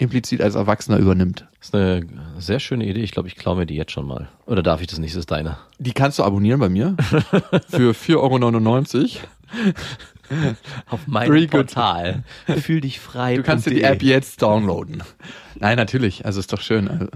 implizit 0.03 0.41
als 0.41 0.55
Erwachsener 0.55 0.98
übernimmt. 0.98 1.48
Das 1.60 1.69
ist 1.69 1.75
eine 1.75 2.05
sehr 2.38 2.60
schöne 2.60 2.86
Idee. 2.86 3.01
Ich 3.01 3.12
glaube, 3.12 3.27
ich 3.27 3.36
klaue 3.36 3.55
mir 3.57 3.65
die 3.65 3.75
jetzt 3.75 3.91
schon 3.91 4.05
mal. 4.05 4.27
Oder 4.45 4.62
darf 4.63 4.81
ich 4.81 4.88
das 4.88 5.00
nicht? 5.00 5.13
Das 5.13 5.19
ist 5.22 5.31
deine. 5.31 5.57
Die 5.79 5.93
kannst 5.93 6.19
du 6.19 6.24
abonnieren 6.24 6.60
bei 6.60 6.69
mir 6.69 6.95
für 7.69 7.93
4,99 7.93 8.15
Euro. 8.17 8.33
Auf 10.89 11.07
meinem 11.07 11.27
Very 11.27 11.48
good. 11.48 11.67
Portal. 11.74 12.24
Fühl 12.62 12.81
dich 12.81 13.00
frei. 13.00 13.38
Du 13.38 13.43
kannst 13.43 13.65
dir 13.65 13.72
die 13.72 13.83
App 13.83 14.01
jetzt 14.01 14.41
downloaden. 14.41 15.03
Nein, 15.55 15.77
natürlich. 15.77 16.25
Also 16.25 16.39
ist 16.39 16.51
doch 16.51 16.62
schön. 16.62 16.88
Also, 16.88 17.07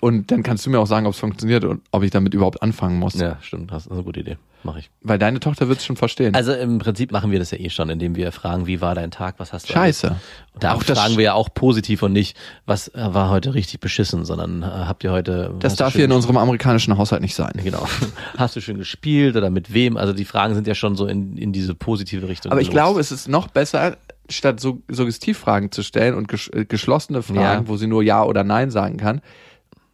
Und 0.00 0.30
dann 0.30 0.42
kannst 0.42 0.66
du 0.66 0.70
mir 0.70 0.78
auch 0.78 0.86
sagen, 0.86 1.06
ob 1.06 1.14
es 1.14 1.18
funktioniert 1.18 1.64
und 1.64 1.82
ob 1.90 2.02
ich 2.02 2.10
damit 2.10 2.34
überhaupt 2.34 2.62
anfangen 2.62 2.98
muss. 2.98 3.14
Ja, 3.14 3.38
stimmt. 3.40 3.70
Das 3.72 3.86
ist 3.86 3.92
eine 3.92 4.02
gute 4.02 4.20
Idee. 4.20 4.36
Mache 4.62 4.80
ich. 4.80 4.90
Weil 5.00 5.18
deine 5.18 5.40
Tochter 5.40 5.68
wird 5.68 5.78
es 5.78 5.86
schon 5.86 5.96
verstehen. 5.96 6.34
Also 6.34 6.52
im 6.52 6.78
Prinzip 6.78 7.12
machen 7.12 7.30
wir 7.30 7.38
das 7.38 7.50
ja 7.50 7.58
eh 7.58 7.70
schon, 7.70 7.88
indem 7.88 8.14
wir 8.14 8.30
fragen, 8.30 8.66
wie 8.66 8.80
war 8.80 8.94
dein 8.94 9.10
Tag, 9.10 9.36
was 9.38 9.52
hast 9.52 9.68
du 9.68 9.72
Scheiße. 9.72 10.08
Und 10.52 10.62
da 10.62 10.74
Auch 10.74 10.82
fragen 10.82 11.16
wir 11.16 11.24
ja 11.24 11.32
auch 11.34 11.48
positiv 11.54 12.02
und 12.02 12.12
nicht, 12.12 12.36
was 12.66 12.88
äh, 12.88 12.92
war 13.14 13.30
heute 13.30 13.54
richtig 13.54 13.80
beschissen, 13.80 14.24
sondern 14.26 14.62
äh, 14.62 14.66
habt 14.66 15.02
ihr 15.04 15.12
heute... 15.12 15.54
das 15.60 15.76
darf 15.76 15.94
hier 15.94 16.04
in 16.04 16.12
unserem 16.12 16.36
amerikanischen 16.36 16.98
Haushalt 16.98 17.22
nicht 17.22 17.34
sein. 17.34 17.52
Genau. 17.64 17.86
Hast 18.36 18.54
du 18.56 18.60
schön 18.60 18.76
gespielt 18.76 19.34
oder 19.36 19.48
mit 19.48 19.72
wem? 19.72 19.96
Also 19.96 20.12
die 20.12 20.26
Fragen 20.26 20.54
sind 20.54 20.66
ja 20.66 20.74
schon 20.74 20.94
so 20.96 21.06
in, 21.06 21.38
in 21.38 21.52
diese 21.52 21.74
positive 21.74 22.28
Richtung. 22.28 22.52
Aber 22.52 22.60
ich 22.60 22.68
gelost. 22.68 22.84
glaube, 22.84 23.00
es 23.00 23.12
ist 23.12 23.28
noch 23.28 23.48
besser, 23.48 23.96
statt 24.28 24.60
so 24.60 24.82
Suggestivfragen 24.88 25.72
zu 25.72 25.82
stellen 25.82 26.14
und 26.14 26.28
ges 26.28 26.48
äh, 26.48 26.64
geschlossene 26.66 27.22
Fragen, 27.22 27.64
Ja. 27.64 27.68
wo 27.68 27.76
sie 27.76 27.86
nur 27.86 28.02
Ja 28.02 28.24
oder 28.24 28.44
Nein 28.44 28.70
sagen 28.70 28.98
kann, 28.98 29.22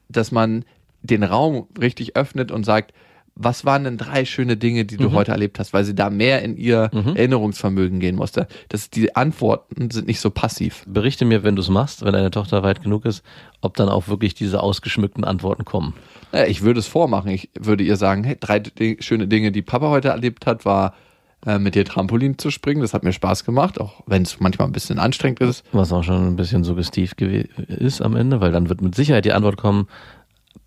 dass 0.08 0.32
man 0.32 0.64
den 1.02 1.23
Raum 1.23 1.68
richtig 1.80 2.16
öffnet 2.16 2.50
und 2.50 2.64
sagt, 2.64 2.92
was 3.38 3.66
waren 3.66 3.85
denn 3.85 3.99
drei 3.99 4.25
schöne 4.25 4.57
Dinge, 4.57 4.87
die 4.87 4.97
du 4.97 5.12
heute 5.12 5.31
erlebt 5.33 5.59
hast, 5.59 5.75
weil 5.75 5.85
sie 5.85 5.95
da 5.95 6.09
mehr 6.09 6.43
in 6.43 6.57
ihr 6.57 6.90
Erinnerungsvermögen 7.14 8.00
gehen 8.00 8.16
musste. 8.16 8.49
Das, 8.71 8.88
die 8.88 9.14
Antworten 9.14 9.90
sind 9.90 10.07
nicht 10.07 10.21
so 10.21 10.31
passiv. 10.31 10.85
Berichte 10.87 11.25
mir, 11.26 11.43
wenn 11.43 11.55
du 11.55 11.61
es 11.61 11.69
machst, 11.69 12.02
wenn 12.05 12.14
deine 12.14 12.31
Tochter 12.31 12.62
weit 12.62 12.83
genug 12.83 13.05
ist, 13.05 13.23
ob 13.61 13.76
dann 13.76 13.90
auch 13.90 14.09
wirklich 14.09 14.35
diese 14.35 14.62
ausgeschmückten 14.62 15.23
Antworten 15.25 15.64
kommen. 15.66 15.93
Naja, 16.33 16.47
ich 16.47 16.62
würde 16.62 16.81
es 16.81 16.87
vormachen. 16.87 17.31
Ich 17.31 17.50
würde 17.61 17.85
ihr 17.85 17.97
sagen, 17.97 18.25
hey, 18.25 18.37
drei 18.40 18.62
schöne 19.00 19.28
Dinge, 19.28 19.52
die 19.52 19.62
Papa 19.62 19.90
heute 19.90 20.09
erlebt 20.09 20.47
hat, 20.47 20.64
war 20.64 20.95
äh, 21.45 21.59
mit 21.59 21.75
dir 21.75 21.85
Trampolin 21.85 22.38
zu 22.38 22.50
springen. 22.50 22.81
Das 22.81 22.95
hat 22.95 23.05
mir 23.05 23.12
Spaß 23.12 23.45
gemacht, 23.45 23.78
auch 23.78 24.02
wenn 24.07 24.23
es 24.23 24.40
manchmal 24.40 24.66
ein 24.69 24.73
bisschen 24.73 24.99
anstrengend 24.99 25.40
ist. 25.40 25.62
Was 25.73 25.93
auch 25.93 26.02
schon 26.05 26.26
ein 26.26 26.37
bisschen 26.37 26.64
suggestiv 26.64 27.12
ist 27.69 28.00
am 28.00 28.16
Ende, 28.16 28.40
weil 28.40 28.50
dann 28.52 28.71
wird 28.71 28.81
mit 28.81 28.95
Sicherheit 28.95 29.26
die 29.26 29.33
Antwort 29.35 29.59
kommen, 29.59 29.88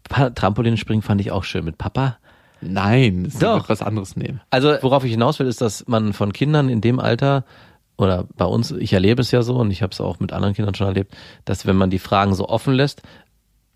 Pa- 0.07 0.29
Trampolinspringen 0.29 1.01
fand 1.01 1.19
ich 1.21 1.31
auch 1.31 1.43
schön 1.43 1.65
mit 1.65 1.77
Papa. 1.79 2.17
Nein, 2.61 3.25
das 3.25 3.39
Doch. 3.39 3.69
was 3.69 3.81
anderes 3.81 4.15
nehmen. 4.15 4.41
Also 4.49 4.75
worauf 4.81 5.03
ich 5.03 5.11
hinaus 5.11 5.39
will, 5.39 5.47
ist, 5.47 5.61
dass 5.61 5.87
man 5.87 6.13
von 6.13 6.33
Kindern 6.33 6.69
in 6.69 6.81
dem 6.81 6.99
Alter 6.99 7.45
oder 7.97 8.25
bei 8.37 8.45
uns, 8.45 8.71
ich 8.71 8.93
erlebe 8.93 9.21
es 9.21 9.31
ja 9.31 9.41
so 9.41 9.55
und 9.55 9.71
ich 9.71 9.81
habe 9.81 9.91
es 9.91 9.99
auch 9.99 10.19
mit 10.19 10.31
anderen 10.31 10.53
Kindern 10.53 10.73
schon 10.75 10.87
erlebt, 10.87 11.15
dass 11.45 11.65
wenn 11.65 11.75
man 11.75 11.89
die 11.89 11.99
Fragen 11.99 12.33
so 12.33 12.47
offen 12.47 12.73
lässt, 12.73 13.01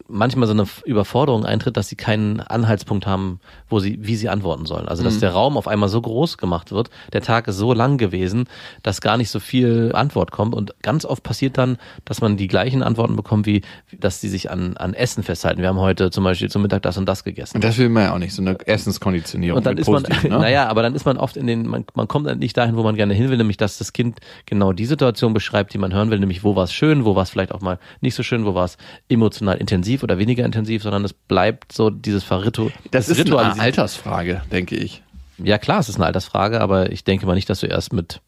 manchmal 0.08 0.48
so 0.48 0.54
eine 0.54 0.66
Überforderung 0.86 1.46
eintritt, 1.46 1.78
dass 1.78 1.90
sie 1.90 1.96
keinen 1.96 2.40
Anhaltspunkt 2.40 3.08
haben, 3.08 3.40
wo 3.70 3.80
sie, 3.80 3.98
wie 4.02 4.16
sie 4.16 4.30
antworten 4.30 4.66
sollen. 4.66 4.88
Also 4.88 5.04
dass 5.04 5.20
der 5.20 5.32
Raum 5.32 5.58
auf 5.58 5.68
einmal 5.68 5.90
so 5.90 6.02
groß 6.02 6.38
gemacht 6.38 6.72
wird, 6.72 6.90
der 7.14 7.22
Tag 7.22 7.48
ist 7.48 7.58
so 7.58 7.74
lang 7.74 7.98
gewesen, 7.98 8.46
dass 8.84 9.02
gar 9.02 9.18
nicht 9.18 9.30
so 9.30 9.40
viel 9.40 9.92
Antwort 9.94 10.32
kommt. 10.32 10.56
Und 10.56 10.76
ganz 10.82 11.06
oft 11.06 11.24
passiert 11.24 11.58
dann, 11.58 11.78
dass 12.06 12.22
man 12.22 12.38
die 12.38 12.48
gleichen 12.48 12.84
Antworten 12.84 13.16
bekommt, 13.16 13.46
wie 13.46 13.62
dass 13.92 14.22
sie 14.22 14.30
sich 14.30 14.52
an, 14.52 14.78
an 14.78 14.94
Essen 14.94 15.24
festhalten. 15.24 15.62
Wir 15.62 15.70
haben 15.70 15.80
heute 15.80 16.12
zum 16.12 16.24
Beispiel 16.24 16.50
zum 16.50 16.62
Mittag 16.62 16.82
das 16.82 16.98
und 16.98 17.08
das 17.08 17.24
gegessen. 17.24 17.58
Und 17.58 17.64
das 17.64 17.78
will 17.78 17.90
man 17.90 18.04
ja 18.04 18.14
auch 18.14 18.20
nicht, 18.20 18.34
so 18.34 18.42
eine 18.42 18.58
Essenskonditionierung. 18.68 19.58
Und 19.58 19.66
dann 19.66 19.78
ist 19.78 19.90
man, 19.90 20.04
ne? 20.24 20.30
naja, 20.30 20.68
aber 20.68 20.82
dann 20.82 20.96
ist 20.96 21.06
man 21.06 21.18
oft 21.18 21.38
in 21.38 21.48
den, 21.48 21.68
man, 21.68 21.86
man 21.94 22.08
kommt 22.08 22.28
dann 22.28 22.40
nicht 22.40 22.58
dahin, 22.58 22.76
wo 22.76 22.84
man 22.84 22.96
gerne 22.96 23.14
hin 23.14 23.30
will, 23.30 23.38
nämlich 23.38 23.58
dass 23.58 23.78
das 23.78 23.94
Kind 23.94 24.20
genau 24.46 24.74
die 24.74 24.86
Situation 24.86 25.34
beschreibt, 25.34 25.74
die 25.74 25.78
man 25.78 25.94
hören 25.94 26.12
will, 26.12 26.20
nämlich 26.20 26.44
wo 26.44 26.56
war 26.56 26.66
es 26.66 26.74
schön, 26.74 27.06
wo 27.06 27.16
war 27.16 27.24
es 27.24 27.30
vielleicht 27.30 27.54
auch 27.54 27.62
mal 27.62 27.80
nicht 28.02 28.16
so 28.16 28.24
schön, 28.24 28.46
wo 28.46 28.54
war 28.54 28.66
es 28.66 28.78
emotional 29.08 29.58
intensiv 29.58 29.93
oder 30.02 30.18
weniger 30.18 30.46
intensiv, 30.46 30.82
sondern 30.82 31.04
es 31.04 31.14
bleibt 31.14 31.74
so 31.74 31.90
dieses 31.90 32.24
Verritu 32.24 32.70
Das 32.92 33.10
ist 33.10 33.20
eine 33.20 33.60
Altersfrage, 33.60 34.42
denke 34.52 34.76
ich. 34.76 35.04
Ja 35.38 35.58
klar, 35.58 35.80
es 35.80 35.90
ist 35.90 35.96
eine 35.96 36.06
Altersfrage, 36.06 36.62
aber 36.62 36.92
ich 36.92 37.04
denke 37.04 37.26
mal 37.26 37.36
nicht, 37.36 37.50
dass 37.50 37.60
du 37.60 37.68
erst 37.68 37.92
mit 37.92 38.22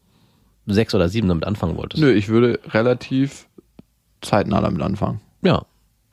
sechs 0.66 0.94
oder 0.94 1.08
sieben 1.08 1.28
damit 1.28 1.44
anfangen 1.44 1.76
wolltest. 1.76 2.02
Nö, 2.02 2.12
ich 2.12 2.28
würde 2.28 2.60
relativ 2.68 3.46
zeitnah 4.20 4.60
damit 4.60 4.82
anfangen. 4.82 5.20
Ja. 5.42 5.64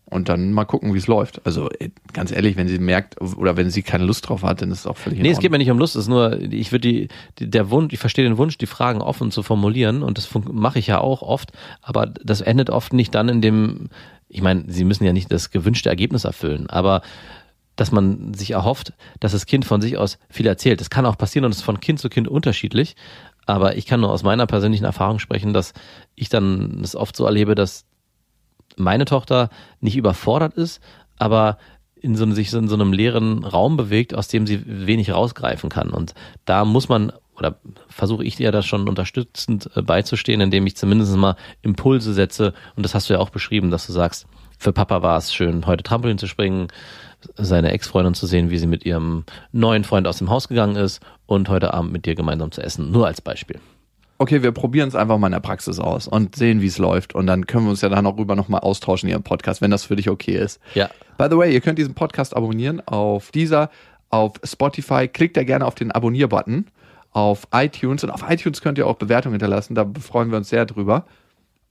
Und 0.05 0.29
dann 0.29 0.53
mal 0.53 0.65
gucken, 0.65 0.93
wie 0.93 0.99
es 0.99 1.07
läuft. 1.07 1.43
Also 1.43 1.71
äh, 1.71 1.89
ganz 2.13 2.31
ehrlich, 2.31 2.55
wenn 2.55 2.67
sie 2.67 2.77
merkt 2.77 3.19
oder 3.19 3.57
wenn 3.57 3.71
sie 3.71 3.81
keine 3.81 4.03
Lust 4.03 4.29
drauf 4.29 4.43
hat, 4.43 4.61
dann 4.61 4.69
ist 4.69 4.81
es 4.81 4.87
auch 4.87 4.97
völlig 4.97 5.17
in 5.17 5.23
Nee, 5.23 5.31
es 5.31 5.39
geht 5.39 5.49
mir 5.49 5.57
nicht 5.57 5.71
um 5.71 5.79
Lust, 5.79 5.95
es 5.95 6.03
ist 6.03 6.07
nur, 6.07 6.39
ich 6.39 6.71
würde 6.71 6.87
die, 6.87 7.07
die, 7.39 7.49
der 7.49 7.71
Wunsch, 7.71 7.93
ich 7.93 7.99
verstehe 7.99 8.23
den 8.23 8.37
Wunsch, 8.37 8.59
die 8.59 8.67
Fragen 8.67 9.01
offen 9.01 9.31
zu 9.31 9.41
formulieren 9.41 10.03
und 10.03 10.19
das 10.19 10.29
mache 10.51 10.77
ich 10.77 10.85
ja 10.85 10.99
auch 10.99 11.23
oft, 11.23 11.51
aber 11.81 12.05
das 12.05 12.41
endet 12.41 12.69
oft 12.69 12.93
nicht 12.93 13.15
dann 13.15 13.27
in 13.27 13.41
dem, 13.41 13.89
ich 14.33 14.41
meine, 14.41 14.65
sie 14.67 14.83
müssen 14.83 15.05
ja 15.05 15.13
nicht 15.13 15.31
das 15.31 15.51
gewünschte 15.51 15.89
Ergebnis 15.89 16.25
erfüllen, 16.25 16.69
aber 16.69 17.01
dass 17.75 17.91
man 17.91 18.33
sich 18.33 18.51
erhofft, 18.51 18.93
dass 19.19 19.31
das 19.31 19.45
Kind 19.45 19.65
von 19.65 19.81
sich 19.81 19.97
aus 19.97 20.19
viel 20.29 20.45
erzählt. 20.45 20.79
Das 20.79 20.89
kann 20.89 21.05
auch 21.05 21.17
passieren 21.17 21.45
und 21.45 21.51
ist 21.51 21.61
von 21.61 21.79
Kind 21.79 21.99
zu 21.99 22.09
Kind 22.09 22.27
unterschiedlich, 22.27 22.95
aber 23.45 23.77
ich 23.77 23.85
kann 23.85 24.01
nur 24.01 24.11
aus 24.11 24.23
meiner 24.23 24.45
persönlichen 24.45 24.85
Erfahrung 24.85 25.19
sprechen, 25.19 25.53
dass 25.53 25.73
ich 26.15 26.29
dann 26.29 26.81
es 26.83 26.95
oft 26.95 27.15
so 27.15 27.25
erlebe, 27.25 27.55
dass 27.55 27.85
meine 28.75 29.05
Tochter 29.05 29.49
nicht 29.79 29.97
überfordert 29.97 30.55
ist, 30.55 30.81
aber 31.17 31.57
in 31.95 32.15
so, 32.15 32.29
sich 32.31 32.51
in 32.53 32.67
so 32.67 32.75
einem 32.75 32.91
leeren 32.91 33.43
Raum 33.43 33.77
bewegt, 33.77 34.13
aus 34.13 34.27
dem 34.27 34.45
sie 34.45 34.61
wenig 34.65 35.11
rausgreifen 35.11 35.69
kann. 35.69 35.89
Und 35.89 36.13
da 36.45 36.65
muss 36.65 36.89
man, 36.89 37.13
oder 37.37 37.57
versuche 37.87 38.23
ich 38.23 38.35
dir 38.35 38.51
das 38.51 38.65
schon 38.65 38.87
unterstützend 38.87 39.69
äh, 39.75 39.81
beizustehen, 39.81 40.41
indem 40.41 40.67
ich 40.67 40.75
zumindest 40.75 41.15
mal 41.15 41.35
Impulse 41.61 42.13
setze. 42.13 42.53
Und 42.75 42.83
das 42.83 42.95
hast 42.95 43.09
du 43.09 43.13
ja 43.13 43.19
auch 43.19 43.29
beschrieben, 43.29 43.71
dass 43.71 43.87
du 43.87 43.93
sagst, 43.93 44.27
für 44.57 44.73
Papa 44.73 45.01
war 45.01 45.17
es 45.17 45.33
schön, 45.33 45.65
heute 45.65 45.83
Trampolin 45.83 46.17
zu 46.17 46.27
springen, 46.27 46.67
seine 47.35 47.71
Ex-Freundin 47.71 48.13
zu 48.13 48.27
sehen, 48.27 48.49
wie 48.49 48.57
sie 48.57 48.67
mit 48.67 48.85
ihrem 48.85 49.25
neuen 49.51 49.83
Freund 49.83 50.07
aus 50.07 50.17
dem 50.17 50.29
Haus 50.29 50.47
gegangen 50.47 50.75
ist 50.75 51.01
und 51.25 51.49
heute 51.49 51.73
Abend 51.73 51.91
mit 51.91 52.05
dir 52.05 52.15
gemeinsam 52.15 52.51
zu 52.51 52.61
essen. 52.61 52.91
Nur 52.91 53.07
als 53.07 53.21
Beispiel. 53.21 53.59
Okay, 54.19 54.43
wir 54.43 54.51
probieren 54.51 54.87
es 54.87 54.95
einfach 54.95 55.17
mal 55.17 55.27
in 55.27 55.33
der 55.33 55.39
Praxis 55.39 55.79
aus 55.79 56.07
und 56.07 56.35
sehen, 56.35 56.61
wie 56.61 56.67
es 56.67 56.77
läuft. 56.77 57.15
Und 57.15 57.27
dann 57.27 57.47
können 57.47 57.65
wir 57.65 57.71
uns 57.71 57.81
ja 57.81 57.89
dann 57.89 58.05
auch 58.05 58.17
rüber 58.17 58.35
nochmal 58.35 58.61
austauschen 58.61 59.07
hier 59.07 59.17
im 59.17 59.23
Podcast, 59.23 59.61
wenn 59.61 59.71
das 59.71 59.83
für 59.83 59.95
dich 59.95 60.09
okay 60.09 60.37
ist. 60.37 60.61
Ja. 60.75 60.89
By 61.17 61.27
the 61.29 61.37
way, 61.37 61.53
ihr 61.53 61.61
könnt 61.61 61.79
diesen 61.79 61.93
Podcast 61.93 62.35
abonnieren 62.35 62.81
auf 62.87 63.31
dieser, 63.31 63.69
auf 64.09 64.33
Spotify. 64.43 65.07
Klickt 65.07 65.35
da 65.35 65.43
gerne 65.43 65.65
auf 65.65 65.75
den 65.75 65.91
Abonnier-Button, 65.91 66.67
auf 67.13 67.47
iTunes. 67.53 68.03
Und 68.03 68.09
auf 68.09 68.23
iTunes 68.29 68.61
könnt 68.61 68.77
ihr 68.77 68.87
auch 68.87 68.95
Bewertungen 68.95 69.33
hinterlassen. 69.33 69.75
Da 69.75 69.89
freuen 69.99 70.31
wir 70.31 70.37
uns 70.37 70.49
sehr 70.49 70.65
drüber. 70.65 71.05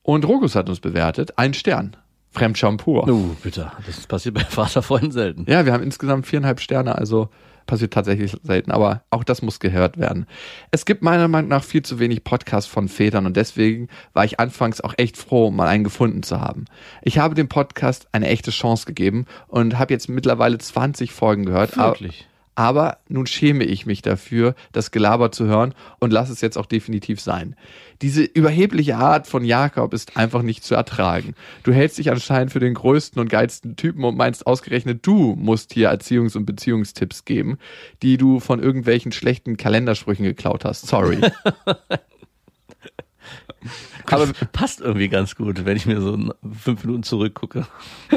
Und 0.02 0.26
Rogus 0.26 0.54
hat 0.54 0.68
uns 0.68 0.80
bewertet. 0.80 1.38
Ein 1.38 1.54
Stern. 1.54 1.96
Fremdscham 2.30 2.78
pur. 2.78 3.06
Uh, 3.08 3.36
bitte. 3.42 3.70
Das 3.86 4.06
passiert 4.06 4.34
bei 4.34 4.44
Vaterfreunden 4.48 5.12
selten. 5.12 5.44
Ja, 5.48 5.66
wir 5.66 5.72
haben 5.72 5.82
insgesamt 5.82 6.26
viereinhalb 6.26 6.60
Sterne, 6.60 6.96
also 6.96 7.28
passiert 7.66 7.92
tatsächlich 7.92 8.36
selten, 8.42 8.72
aber 8.72 9.02
auch 9.10 9.22
das 9.22 9.42
muss 9.42 9.60
gehört 9.60 9.98
werden. 9.98 10.26
Es 10.70 10.84
gibt 10.84 11.02
meiner 11.02 11.28
Meinung 11.28 11.50
nach 11.50 11.62
viel 11.62 11.82
zu 11.82 11.98
wenig 11.98 12.24
Podcasts 12.24 12.68
von 12.68 12.88
Vätern 12.88 13.26
und 13.26 13.36
deswegen 13.36 13.88
war 14.14 14.24
ich 14.24 14.40
anfangs 14.40 14.80
auch 14.80 14.94
echt 14.96 15.16
froh, 15.16 15.50
mal 15.50 15.68
einen 15.68 15.84
gefunden 15.84 16.22
zu 16.22 16.40
haben. 16.40 16.64
Ich 17.02 17.18
habe 17.18 17.34
dem 17.34 17.48
Podcast 17.48 18.08
eine 18.12 18.26
echte 18.26 18.50
Chance 18.50 18.86
gegeben 18.86 19.26
und 19.46 19.78
habe 19.78 19.92
jetzt 19.92 20.08
mittlerweile 20.08 20.58
20 20.58 21.12
Folgen 21.12 21.44
gehört. 21.44 21.76
Wirklich? 21.76 22.26
Aber 22.54 22.98
nun 23.08 23.26
schäme 23.26 23.64
ich 23.64 23.86
mich 23.86 24.02
dafür, 24.02 24.54
das 24.72 24.90
Gelaber 24.90 25.32
zu 25.32 25.46
hören 25.46 25.74
und 26.00 26.12
lasse 26.12 26.32
es 26.32 26.42
jetzt 26.42 26.58
auch 26.58 26.66
definitiv 26.66 27.20
sein. 27.20 27.56
Diese 28.02 28.22
überhebliche 28.22 28.96
Art 28.96 29.26
von 29.26 29.44
Jakob 29.44 29.94
ist 29.94 30.16
einfach 30.16 30.42
nicht 30.42 30.62
zu 30.62 30.74
ertragen. 30.74 31.34
Du 31.62 31.72
hältst 31.72 31.96
dich 31.98 32.10
anscheinend 32.10 32.52
für 32.52 32.60
den 32.60 32.74
größten 32.74 33.20
und 33.20 33.28
geilsten 33.28 33.76
Typen 33.76 34.04
und 34.04 34.16
meinst 34.16 34.46
ausgerechnet, 34.46 35.06
du 35.06 35.34
musst 35.36 35.72
hier 35.72 35.90
Erziehungs- 35.90 36.36
und 36.36 36.44
Beziehungstipps 36.44 37.24
geben, 37.24 37.58
die 38.02 38.18
du 38.18 38.38
von 38.38 38.62
irgendwelchen 38.62 39.12
schlechten 39.12 39.56
Kalendersprüchen 39.56 40.24
geklaut 40.24 40.64
hast. 40.64 40.86
Sorry. 40.86 41.20
Aber 44.06 44.28
passt 44.52 44.80
irgendwie 44.80 45.08
ganz 45.08 45.36
gut, 45.36 45.64
wenn 45.64 45.76
ich 45.76 45.86
mir 45.86 46.00
so 46.00 46.18
fünf 46.60 46.84
Minuten 46.84 47.02
zurückgucke. 47.02 47.66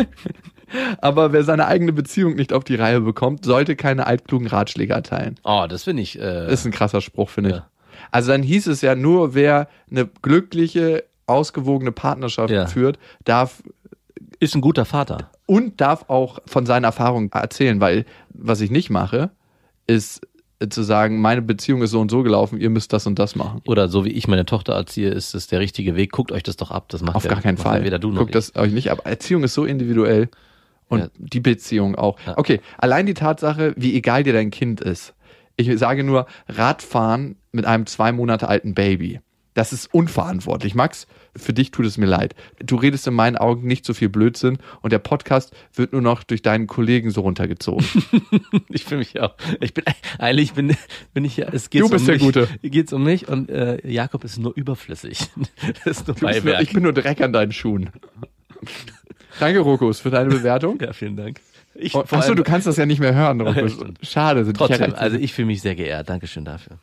Aber 0.99 1.31
wer 1.33 1.43
seine 1.43 1.67
eigene 1.67 1.93
Beziehung 1.93 2.35
nicht 2.35 2.53
auf 2.53 2.63
die 2.63 2.75
Reihe 2.75 3.01
bekommt, 3.01 3.45
sollte 3.45 3.75
keine 3.75 4.07
altklugen 4.07 4.47
Ratschläge 4.47 4.93
erteilen. 4.93 5.35
Oh, 5.43 5.65
das 5.69 5.83
finde 5.83 6.01
ich. 6.03 6.17
Äh, 6.17 6.21
Das 6.21 6.53
ist 6.61 6.65
ein 6.65 6.71
krasser 6.71 7.01
Spruch, 7.01 7.29
finde 7.29 7.49
ich. 7.51 7.55
Ja. 7.57 7.67
Also 8.11 8.31
dann 8.31 8.43
hieß 8.43 8.67
es 8.67 8.81
ja 8.81 8.95
nur, 8.95 9.33
wer 9.35 9.67
eine 9.89 10.07
glückliche, 10.21 11.03
ausgewogene 11.27 11.91
Partnerschaft 11.91 12.51
Ja. 12.51 12.67
führt, 12.67 12.99
darf 13.23 13.63
ist 14.39 14.53
ein 14.53 14.61
guter 14.61 14.85
Vater. 14.85 15.29
und 15.47 15.79
darf 15.81 16.05
auch 16.09 16.39
von 16.45 16.65
seinen 16.65 16.83
Erfahrungen 16.83 17.31
erzählen, 17.31 17.79
weil 17.79 18.05
was 18.29 18.59
ich 18.61 18.69
nicht 18.69 18.89
mache, 18.89 19.31
ist 19.87 20.21
zu 20.69 20.83
sagen, 20.83 21.19
meine 21.21 21.41
Beziehung 21.41 21.81
ist 21.83 21.91
so 21.91 21.99
und 21.99 22.09
so 22.11 22.21
gelaufen, 22.23 22.59
ihr 22.59 22.69
müsst 22.69 22.91
das 22.93 23.05
und 23.07 23.17
das 23.19 23.35
machen. 23.35 23.61
Oder 23.67 23.87
so 23.89 24.05
wie 24.05 24.09
ich 24.11 24.27
meine 24.27 24.45
Tochter 24.45 24.73
erziehe, 24.73 25.09
ist 25.09 25.35
es 25.35 25.47
der 25.47 25.59
richtige 25.59 25.95
Weg. 25.95 26.11
Guckt 26.11 26.31
euch 26.31 26.43
das 26.43 26.57
doch 26.57 26.71
ab. 26.71 26.85
Das 26.89 27.01
macht 27.01 27.15
Auf 27.15 27.23
ja, 27.25 27.31
gar 27.31 27.41
keinen 27.41 27.57
Fall. 27.57 27.83
Weder 27.83 27.99
du 27.99 28.09
noch 28.11 28.19
Guckt 28.21 28.35
das 28.35 28.55
euch 28.55 28.71
nicht 28.71 28.89
ab. 28.91 29.01
Erziehung 29.05 29.43
ist 29.43 29.53
so 29.53 29.65
individuell 29.65 30.29
und 30.87 30.99
Ja. 30.99 31.07
die 31.17 31.39
Beziehung 31.39 31.95
auch. 31.95 32.17
Ja. 32.25 32.37
Okay, 32.37 32.61
allein 32.77 33.05
die 33.05 33.13
Tatsache, 33.13 33.73
wie 33.77 33.95
egal 33.95 34.23
dir 34.23 34.33
dein 34.33 34.51
Kind 34.51 34.81
ist. 34.81 35.13
Ich 35.57 35.69
sage 35.79 36.03
nur 36.03 36.27
Radfahren 36.47 37.37
mit 37.51 37.65
einem 37.65 37.85
zwei 37.85 38.11
Monate 38.11 38.47
alten 38.49 38.73
Baby. 38.73 39.21
Das 39.53 39.71
ist 39.71 39.93
unverantwortlich. 39.93 40.75
Max, 40.75 41.07
für 41.33 41.53
dich 41.53 41.71
tut 41.71 41.85
es 41.85 41.97
mir 41.97 42.07
leid. 42.07 42.35
Du 42.59 42.75
redest 42.75 43.07
in 43.07 43.13
meinen 43.13 43.37
Augen 43.37 43.65
nicht 43.65 43.85
so 43.85 43.93
viel 43.93 44.09
Blödsinn 44.09 44.57
und 44.81 44.91
der 44.91 44.99
Podcast 44.99 45.55
wird 45.73 45.93
nur 45.93 46.01
noch 46.01 46.23
durch 46.23 46.41
deinen 46.41 46.67
Kollegen 46.67 47.09
so 47.09 47.21
runtergezogen. 47.21 47.85
Ich 48.69 48.83
fühle 48.83 48.99
mich 48.99 49.17
auch. 49.21 49.33
Ich 49.61 49.73
bin 49.73 49.85
eigentlich 50.19 50.51
bin, 50.53 50.75
bin 51.13 51.23
ich 51.23 51.37
ja. 51.37 51.47
Es 51.53 51.69
geht 51.69 51.83
Du 51.83 51.89
bist 51.89 52.01
um 52.01 52.05
der 52.07 52.15
mich, 52.15 52.23
Gute. 52.23 52.49
Geht's 52.63 52.91
um 52.91 53.05
mich 53.05 53.29
und 53.29 53.49
äh, 53.49 53.77
Jakob 53.89 54.25
ist 54.25 54.37
nur 54.37 54.51
überflüssig. 54.57 55.19
Das 55.85 55.99
ist 55.99 56.07
nur 56.07 56.15
Du 56.17 56.25
bist 56.25 56.43
nur, 56.43 56.51
Beiwerk. 56.51 56.61
ich 56.63 56.73
bin 56.73 56.83
nur 56.83 56.91
Dreck 56.91 57.21
an 57.21 57.31
deinen 57.31 57.53
Schuhen. 57.53 57.91
Danke, 59.39 59.59
Rokus, 59.59 59.99
für 59.99 60.09
deine 60.09 60.29
Bewertung. 60.29 60.77
ja, 60.81 60.93
vielen 60.93 61.15
Dank. 61.15 61.41
Ich, 61.73 61.93
Oh, 61.93 61.99
Achso, 62.01 62.15
allem- 62.15 62.35
du 62.37 62.43
kannst 62.43 62.67
das 62.67 62.77
ja 62.77 62.85
nicht 62.85 62.99
mehr 62.99 63.13
hören, 63.13 63.41
Rokus. 63.41 63.77
Schade. 64.01 64.45
Sind 64.45 64.57
Trotzdem, 64.57 64.91
ja- 64.91 64.95
also 64.97 65.17
ich 65.17 65.33
fühle 65.33 65.47
mich 65.47 65.61
sehr 65.61 65.75
geehrt. 65.75 66.07
Dankeschön 66.09 66.45
dafür. 66.45 66.77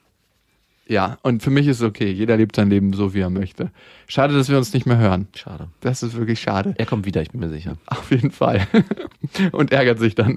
Ja, 0.86 1.16
und 1.22 1.42
für 1.42 1.48
mich 1.50 1.66
ist 1.68 1.78
es 1.78 1.82
okay. 1.86 2.10
Jeder 2.10 2.36
lebt 2.36 2.56
sein 2.56 2.68
Leben 2.68 2.92
so, 2.92 3.14
wie 3.14 3.20
er 3.20 3.30
möchte. 3.30 3.70
Schade, 4.08 4.34
dass 4.34 4.50
wir 4.50 4.58
uns 4.58 4.74
nicht 4.74 4.84
mehr 4.84 4.98
hören. 4.98 5.28
Schade. 5.34 5.68
Das 5.80 6.02
ist 6.02 6.14
wirklich 6.16 6.40
schade. 6.40 6.74
Er 6.76 6.84
kommt 6.86 7.06
wieder, 7.06 7.22
ich 7.22 7.30
bin 7.30 7.40
mir 7.40 7.48
sicher. 7.48 7.76
Auf 7.86 8.10
jeden 8.10 8.32
Fall. 8.32 8.66
und 9.52 9.72
ärgert 9.72 10.00
sich 10.00 10.14
dann. 10.14 10.36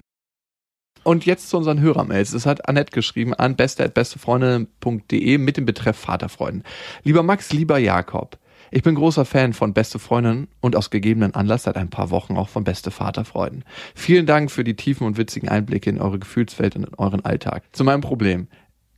Und 1.03 1.25
jetzt 1.25 1.49
zu 1.49 1.57
unseren 1.57 1.81
Hörermails. 1.81 2.33
Es 2.33 2.45
hat 2.45 2.69
Annette 2.69 2.91
geschrieben 2.91 3.33
an 3.33 3.55
beste.bestefreunde.de 3.55 5.37
mit 5.37 5.57
dem 5.57 5.65
Betreff 5.65 5.97
Vaterfreunden. 5.97 6.63
Lieber 7.03 7.23
Max, 7.23 7.51
lieber 7.51 7.77
Jakob. 7.77 8.37
Ich 8.75 8.83
bin 8.83 8.95
großer 8.95 9.23
Fan 9.23 9.53
von 9.53 9.73
Beste 9.73 9.99
Freundinnen 9.99 10.49
und 10.59 10.75
aus 10.75 10.89
gegebenen 10.89 11.33
Anlass 11.33 11.63
seit 11.63 11.77
ein 11.77 11.89
paar 11.89 12.09
Wochen 12.09 12.35
auch 12.35 12.49
von 12.49 12.65
Beste 12.65 12.91
Vaterfreuden. 12.91 13.63
Vielen 13.95 14.25
Dank 14.25 14.51
für 14.51 14.65
die 14.65 14.75
tiefen 14.75 15.07
und 15.07 15.17
witzigen 15.17 15.47
Einblicke 15.47 15.89
in 15.89 16.01
eure 16.01 16.19
Gefühlswelt 16.19 16.75
und 16.75 16.83
in 16.83 16.93
euren 16.95 17.23
Alltag. 17.23 17.63
Zu 17.71 17.85
meinem 17.85 18.01
Problem. 18.01 18.49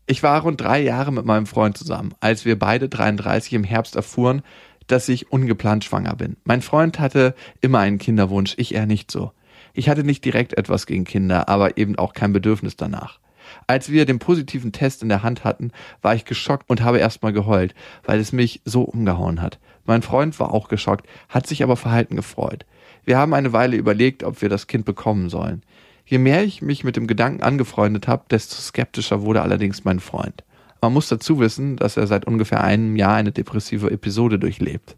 Ich 0.08 0.24
war 0.24 0.42
rund 0.42 0.60
drei 0.60 0.82
Jahre 0.82 1.14
mit 1.14 1.26
meinem 1.26 1.46
Freund 1.46 1.78
zusammen, 1.78 2.16
als 2.22 2.44
wir 2.44 2.58
beide 2.58 2.90
33 2.90 3.54
im 3.54 3.64
Herbst 3.64 3.96
erfuhren, 3.96 4.42
dass 4.88 5.08
ich 5.10 5.32
ungeplant 5.32 5.84
schwanger 5.84 6.16
bin. 6.16 6.38
Mein 6.44 6.64
Freund 6.64 7.00
hatte 7.00 7.36
immer 7.62 7.78
einen 7.78 8.00
Kinderwunsch, 8.00 8.56
ich 8.58 8.74
eher 8.74 8.88
nicht 8.88 9.12
so. 9.12 9.32
Ich 9.74 9.90
hatte 9.90 10.04
nicht 10.04 10.26
direkt 10.26 10.58
etwas 10.58 10.88
gegen 10.88 11.04
Kinder, 11.04 11.50
aber 11.50 11.78
eben 11.78 12.00
auch 12.00 12.16
kein 12.16 12.34
Bedürfnis 12.34 12.78
danach. 12.78 13.20
Als 13.68 13.92
wir 13.92 14.06
den 14.06 14.20
positiven 14.20 14.72
Test 14.72 15.04
in 15.04 15.10
der 15.10 15.24
Hand 15.24 15.44
hatten, 15.44 15.72
war 16.02 16.16
ich 16.16 16.26
geschockt 16.26 16.70
und 16.70 16.82
habe 16.82 17.00
erstmal 17.00 17.34
geheult, 17.34 17.74
weil 18.04 18.20
es 18.20 18.32
mich 18.32 18.62
so 18.66 18.82
umgehauen 18.82 19.42
hat. 19.42 19.60
Mein 19.88 20.04
Freund 20.04 20.40
war 20.40 20.54
auch 20.54 20.68
geschockt, 20.68 21.08
hat 21.30 21.48
sich 21.48 21.64
aber 21.64 21.78
verhalten 21.78 22.18
gefreut. 22.18 22.66
Wir 23.06 23.18
haben 23.18 23.34
eine 23.34 23.54
Weile 23.54 23.78
überlegt, 23.78 24.24
ob 24.24 24.42
wir 24.42 24.50
das 24.50 24.68
Kind 24.68 24.86
bekommen 24.86 25.30
sollen. 25.30 25.64
Je 26.06 26.18
mehr 26.18 26.44
ich 26.44 26.62
mich 26.62 26.84
mit 26.84 26.98
dem 26.98 27.08
Gedanken 27.08 27.42
angefreundet 27.42 28.08
habe, 28.08 28.26
desto 28.30 28.56
skeptischer 28.62 29.22
wurde 29.22 29.42
allerdings 29.42 29.86
mein 29.86 30.02
Freund. 30.02 30.44
Man 30.82 30.94
muss 30.94 31.08
dazu 31.08 31.40
wissen, 31.40 31.78
dass 31.78 31.98
er 31.98 32.06
seit 32.06 32.26
ungefähr 32.26 32.64
einem 32.64 32.98
Jahr 32.98 33.16
eine 33.16 33.32
depressive 33.32 33.90
Episode 33.90 34.38
durchlebt. 34.38 34.98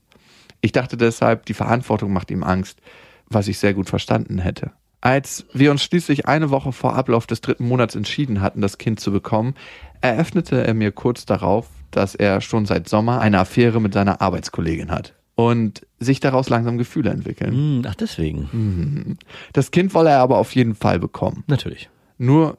Ich 0.59 0.71
dachte 0.71 0.97
deshalb, 0.97 1.45
die 1.45 1.53
Verantwortung 1.53 2.11
macht 2.11 2.31
ihm 2.31 2.43
Angst, 2.43 2.81
was 3.27 3.47
ich 3.47 3.59
sehr 3.59 3.75
gut 3.75 3.89
verstanden 3.89 4.39
hätte. 4.39 4.71
Als 5.01 5.45
wir 5.53 5.71
uns 5.71 5.83
schließlich 5.83 6.25
eine 6.27 6.49
Woche 6.49 6.73
vor 6.73 6.95
Ablauf 6.95 7.27
des 7.27 7.41
dritten 7.41 7.67
Monats 7.67 7.95
entschieden 7.95 8.41
hatten, 8.41 8.59
das 8.59 8.79
Kind 8.79 8.99
zu 8.99 9.11
bekommen, 9.11 9.53
eröffnete 10.01 10.65
er 10.65 10.73
mir 10.73 10.91
kurz 10.91 11.25
darauf, 11.25 11.67
dass 11.91 12.15
er 12.15 12.41
schon 12.41 12.65
seit 12.65 12.89
Sommer 12.89 13.21
eine 13.21 13.39
Affäre 13.39 13.81
mit 13.81 13.93
seiner 13.93 14.21
Arbeitskollegin 14.21 14.91
hat 14.91 15.13
und 15.35 15.85
sich 15.99 16.19
daraus 16.19 16.49
langsam 16.49 16.77
Gefühle 16.77 17.11
entwickeln. 17.11 17.53
Hm, 17.53 17.81
ach, 17.87 17.95
deswegen. 17.95 18.49
Mhm. 18.51 19.17
Das 19.53 19.71
Kind 19.71 19.93
wolle 19.93 20.09
er 20.09 20.19
aber 20.19 20.37
auf 20.37 20.53
jeden 20.53 20.75
Fall 20.75 20.99
bekommen. 20.99 21.43
Natürlich. 21.47 21.89
Nur, 22.17 22.57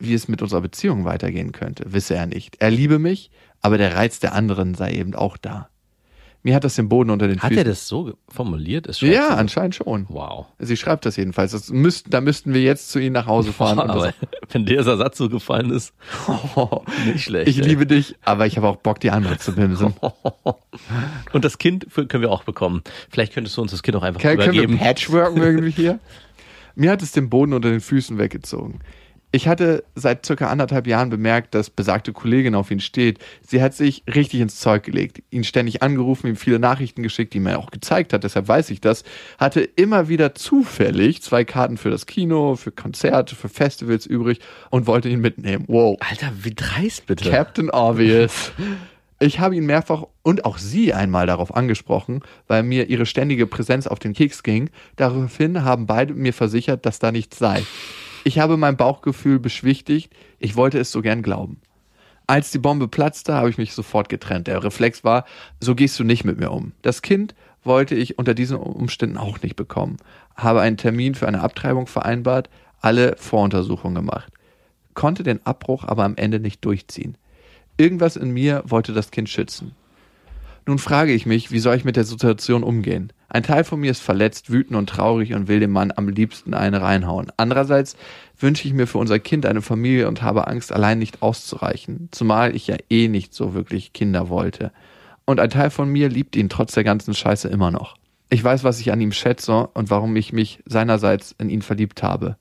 wie 0.00 0.14
es 0.14 0.26
mit 0.26 0.42
unserer 0.42 0.60
Beziehung 0.60 1.04
weitergehen 1.04 1.52
könnte, 1.52 1.92
wisse 1.92 2.14
er 2.14 2.26
nicht. 2.26 2.56
Er 2.58 2.70
liebe 2.70 2.98
mich, 2.98 3.30
aber 3.60 3.78
der 3.78 3.94
Reiz 3.94 4.18
der 4.18 4.34
anderen 4.34 4.74
sei 4.74 4.92
eben 4.92 5.14
auch 5.14 5.36
da. 5.36 5.68
Mir 6.44 6.54
hat 6.54 6.62
das 6.64 6.76
den 6.76 6.88
Boden 6.88 7.10
unter 7.10 7.26
den 7.26 7.40
Hat 7.40 7.48
Füßen. 7.48 7.58
er 7.58 7.64
das 7.64 7.88
so 7.88 8.12
formuliert? 8.28 8.86
Es 8.86 9.00
Ja, 9.00 9.28
anscheinend 9.30 9.74
schon. 9.74 10.06
Wow. 10.08 10.46
Sie 10.60 10.76
schreibt 10.76 11.04
das 11.04 11.16
jedenfalls. 11.16 11.50
Das 11.52 11.68
müssten, 11.70 12.10
da 12.10 12.20
müssten 12.20 12.54
wir 12.54 12.62
jetzt 12.62 12.90
zu 12.90 13.00
Ihnen 13.00 13.12
nach 13.14 13.26
Hause 13.26 13.52
fahren. 13.52 13.78
und 13.80 13.90
aber 13.90 14.14
wenn 14.50 14.64
dieser 14.64 14.96
Satz 14.96 15.18
so 15.18 15.28
gefallen 15.28 15.70
ist, 15.70 15.92
das, 16.26 16.36
nicht 17.06 17.24
schlecht. 17.24 17.48
ich 17.48 17.58
ey. 17.60 17.66
liebe 17.66 17.86
dich, 17.86 18.14
aber 18.24 18.46
ich 18.46 18.56
habe 18.56 18.68
auch 18.68 18.76
Bock, 18.76 19.00
die 19.00 19.10
andere 19.10 19.36
zu 19.38 19.52
bimsen. 19.52 19.94
Und 21.32 21.44
das 21.44 21.58
Kind 21.58 21.86
können 21.92 22.22
wir 22.22 22.30
auch 22.30 22.44
bekommen. 22.44 22.82
Vielleicht 23.10 23.34
könntest 23.34 23.56
du 23.56 23.62
uns 23.62 23.72
das 23.72 23.82
Kind 23.82 23.96
auch 23.96 24.02
einfach 24.02 24.20
Können, 24.20 24.38
können 24.38 24.52
wir 24.52 24.62
übergeben. 24.62 24.78
patchworken 24.78 25.42
irgendwie 25.42 25.70
hier? 25.72 25.98
Mir 26.74 26.92
hat 26.92 27.02
es 27.02 27.12
den 27.12 27.28
Boden 27.28 27.52
unter 27.52 27.70
den 27.70 27.80
Füßen 27.80 28.18
weggezogen. 28.18 28.80
Ich 29.30 29.46
hatte 29.46 29.84
seit 29.94 30.24
circa 30.24 30.48
anderthalb 30.48 30.86
Jahren 30.86 31.10
bemerkt, 31.10 31.54
dass 31.54 31.68
besagte 31.68 32.14
Kollegin 32.14 32.54
auf 32.54 32.70
ihn 32.70 32.80
steht. 32.80 33.18
Sie 33.42 33.60
hat 33.60 33.74
sich 33.74 34.02
richtig 34.12 34.40
ins 34.40 34.58
Zeug 34.58 34.84
gelegt, 34.84 35.22
ihn 35.30 35.44
ständig 35.44 35.82
angerufen, 35.82 36.28
ihm 36.28 36.36
viele 36.36 36.58
Nachrichten 36.58 37.02
geschickt, 37.02 37.34
die 37.34 37.40
mir 37.40 37.58
auch 37.58 37.70
gezeigt 37.70 38.14
hat, 38.14 38.24
deshalb 38.24 38.48
weiß 38.48 38.70
ich 38.70 38.80
das. 38.80 39.04
Hatte 39.36 39.60
immer 39.60 40.08
wieder 40.08 40.34
zufällig 40.34 41.20
zwei 41.22 41.44
Karten 41.44 41.76
für 41.76 41.90
das 41.90 42.06
Kino, 42.06 42.56
für 42.56 42.72
Konzerte, 42.72 43.36
für 43.36 43.50
Festivals 43.50 44.06
übrig 44.06 44.40
und 44.70 44.86
wollte 44.86 45.10
ihn 45.10 45.20
mitnehmen. 45.20 45.64
Wow. 45.68 45.98
Alter, 46.00 46.32
wie 46.42 46.54
dreist 46.54 47.04
bitte. 47.06 47.30
Captain 47.30 47.68
Obvious. 47.68 48.52
Ich 49.20 49.40
habe 49.40 49.56
ihn 49.56 49.66
mehrfach 49.66 50.04
und 50.22 50.44
auch 50.44 50.58
sie 50.58 50.94
einmal 50.94 51.26
darauf 51.26 51.54
angesprochen, 51.54 52.22
weil 52.46 52.62
mir 52.62 52.88
ihre 52.88 53.04
ständige 53.04 53.46
Präsenz 53.46 53.86
auf 53.86 53.98
den 53.98 54.14
Keks 54.14 54.42
ging. 54.42 54.70
Daraufhin 54.96 55.64
haben 55.64 55.86
beide 55.86 56.14
mir 56.14 56.32
versichert, 56.32 56.86
dass 56.86 56.98
da 56.98 57.12
nichts 57.12 57.38
sei. 57.38 57.62
Ich 58.28 58.38
habe 58.38 58.58
mein 58.58 58.76
Bauchgefühl 58.76 59.38
beschwichtigt. 59.38 60.12
Ich 60.38 60.54
wollte 60.54 60.78
es 60.78 60.92
so 60.92 61.00
gern 61.00 61.22
glauben. 61.22 61.62
Als 62.26 62.50
die 62.50 62.58
Bombe 62.58 62.86
platzte, 62.86 63.32
habe 63.32 63.48
ich 63.48 63.56
mich 63.56 63.72
sofort 63.72 64.10
getrennt. 64.10 64.48
Der 64.48 64.62
Reflex 64.62 65.02
war, 65.02 65.24
so 65.60 65.74
gehst 65.74 65.98
du 65.98 66.04
nicht 66.04 66.26
mit 66.26 66.38
mir 66.38 66.50
um. 66.50 66.72
Das 66.82 67.00
Kind 67.00 67.34
wollte 67.64 67.94
ich 67.94 68.18
unter 68.18 68.34
diesen 68.34 68.58
Umständen 68.58 69.16
auch 69.16 69.40
nicht 69.40 69.56
bekommen. 69.56 69.96
Habe 70.36 70.60
einen 70.60 70.76
Termin 70.76 71.14
für 71.14 71.26
eine 71.26 71.40
Abtreibung 71.40 71.86
vereinbart, 71.86 72.50
alle 72.82 73.16
Voruntersuchungen 73.16 73.94
gemacht. 73.94 74.30
Konnte 74.92 75.22
den 75.22 75.46
Abbruch 75.46 75.84
aber 75.84 76.04
am 76.04 76.16
Ende 76.16 76.38
nicht 76.38 76.62
durchziehen. 76.66 77.16
Irgendwas 77.78 78.16
in 78.16 78.30
mir 78.30 78.62
wollte 78.66 78.92
das 78.92 79.10
Kind 79.10 79.30
schützen. 79.30 79.74
Nun 80.66 80.78
frage 80.78 81.14
ich 81.14 81.24
mich, 81.24 81.50
wie 81.50 81.60
soll 81.60 81.76
ich 81.76 81.86
mit 81.86 81.96
der 81.96 82.04
Situation 82.04 82.62
umgehen? 82.62 83.10
Ein 83.30 83.42
Teil 83.42 83.62
von 83.62 83.78
mir 83.80 83.90
ist 83.90 84.00
verletzt, 84.00 84.50
wütend 84.50 84.78
und 84.78 84.88
traurig 84.88 85.34
und 85.34 85.48
will 85.48 85.60
dem 85.60 85.70
Mann 85.70 85.92
am 85.94 86.08
liebsten 86.08 86.54
eine 86.54 86.80
reinhauen. 86.80 87.30
Andererseits 87.36 87.94
wünsche 88.38 88.66
ich 88.66 88.72
mir 88.72 88.86
für 88.86 88.96
unser 88.96 89.18
Kind 89.18 89.44
eine 89.44 89.60
Familie 89.60 90.08
und 90.08 90.22
habe 90.22 90.46
Angst, 90.46 90.72
allein 90.72 90.98
nicht 90.98 91.20
auszureichen, 91.20 92.08
zumal 92.10 92.56
ich 92.56 92.66
ja 92.66 92.76
eh 92.88 93.08
nicht 93.08 93.34
so 93.34 93.52
wirklich 93.52 93.92
Kinder 93.92 94.30
wollte. 94.30 94.72
Und 95.26 95.40
ein 95.40 95.50
Teil 95.50 95.68
von 95.68 95.90
mir 95.90 96.08
liebt 96.08 96.36
ihn 96.36 96.48
trotz 96.48 96.72
der 96.72 96.84
ganzen 96.84 97.12
Scheiße 97.12 97.48
immer 97.48 97.70
noch. 97.70 97.96
Ich 98.30 98.42
weiß, 98.42 98.64
was 98.64 98.80
ich 98.80 98.92
an 98.92 99.00
ihm 99.00 99.12
schätze 99.12 99.68
und 99.74 99.90
warum 99.90 100.16
ich 100.16 100.32
mich 100.32 100.62
seinerseits 100.64 101.34
in 101.38 101.50
ihn 101.50 101.62
verliebt 101.62 102.02
habe. 102.02 102.36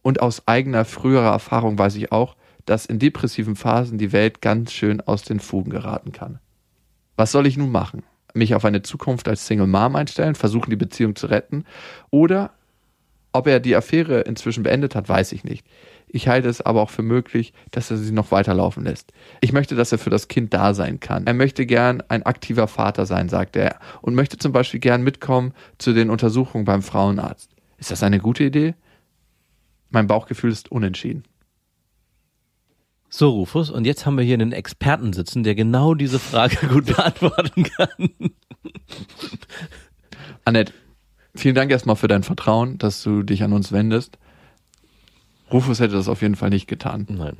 Und 0.00 0.22
aus 0.22 0.48
eigener 0.48 0.86
früherer 0.86 1.32
Erfahrung 1.32 1.78
weiß 1.78 1.96
ich 1.96 2.12
auch, 2.12 2.34
dass 2.64 2.86
in 2.86 2.98
depressiven 2.98 3.56
Phasen 3.56 3.98
die 3.98 4.12
Welt 4.12 4.40
ganz 4.40 4.72
schön 4.72 5.02
aus 5.02 5.22
den 5.22 5.40
Fugen 5.40 5.70
geraten 5.70 6.12
kann. 6.12 6.38
Was 7.16 7.30
soll 7.30 7.46
ich 7.46 7.58
nun 7.58 7.70
machen? 7.70 8.02
Mich 8.34 8.54
auf 8.54 8.64
eine 8.64 8.82
Zukunft 8.82 9.28
als 9.28 9.46
Single 9.46 9.68
Mom 9.68 9.96
einstellen, 9.96 10.34
versuchen 10.34 10.70
die 10.70 10.76
Beziehung 10.76 11.16
zu 11.16 11.28
retten? 11.28 11.64
Oder 12.10 12.50
ob 13.32 13.46
er 13.46 13.60
die 13.60 13.74
Affäre 13.74 14.20
inzwischen 14.20 14.62
beendet 14.62 14.94
hat, 14.94 15.08
weiß 15.08 15.32
ich 15.32 15.42
nicht. 15.42 15.66
Ich 16.06 16.28
halte 16.28 16.48
es 16.48 16.60
aber 16.60 16.82
auch 16.82 16.90
für 16.90 17.02
möglich, 17.02 17.52
dass 17.72 17.90
er 17.90 17.96
sie 17.96 18.12
noch 18.12 18.30
weiterlaufen 18.30 18.84
lässt. 18.84 19.12
Ich 19.40 19.52
möchte, 19.52 19.74
dass 19.74 19.90
er 19.90 19.98
für 19.98 20.10
das 20.10 20.28
Kind 20.28 20.54
da 20.54 20.74
sein 20.74 21.00
kann. 21.00 21.26
Er 21.26 21.34
möchte 21.34 21.66
gern 21.66 22.02
ein 22.08 22.22
aktiver 22.22 22.68
Vater 22.68 23.06
sein, 23.06 23.28
sagt 23.28 23.56
er, 23.56 23.80
und 24.02 24.14
möchte 24.14 24.38
zum 24.38 24.52
Beispiel 24.52 24.78
gern 24.78 25.02
mitkommen 25.02 25.52
zu 25.78 25.92
den 25.92 26.10
Untersuchungen 26.10 26.64
beim 26.64 26.82
Frauenarzt. 26.82 27.50
Ist 27.78 27.90
das 27.90 28.04
eine 28.04 28.20
gute 28.20 28.44
Idee? 28.44 28.74
Mein 29.90 30.06
Bauchgefühl 30.06 30.52
ist 30.52 30.70
unentschieden. 30.70 31.24
So, 33.16 33.30
Rufus, 33.30 33.70
und 33.70 33.84
jetzt 33.84 34.06
haben 34.06 34.18
wir 34.18 34.24
hier 34.24 34.34
einen 34.34 34.50
Experten 34.50 35.12
sitzen, 35.12 35.44
der 35.44 35.54
genau 35.54 35.94
diese 35.94 36.18
Frage 36.18 36.66
gut 36.66 36.86
beantworten 36.86 37.62
kann. 37.62 38.10
Annette, 40.44 40.72
vielen 41.36 41.54
Dank 41.54 41.70
erstmal 41.70 41.94
für 41.94 42.08
dein 42.08 42.24
Vertrauen, 42.24 42.76
dass 42.76 43.04
du 43.04 43.22
dich 43.22 43.44
an 43.44 43.52
uns 43.52 43.70
wendest. 43.70 44.18
Rufus 45.52 45.78
hätte 45.78 45.94
das 45.94 46.08
auf 46.08 46.22
jeden 46.22 46.34
Fall 46.34 46.50
nicht 46.50 46.66
getan. 46.66 47.06
Nein. 47.08 47.36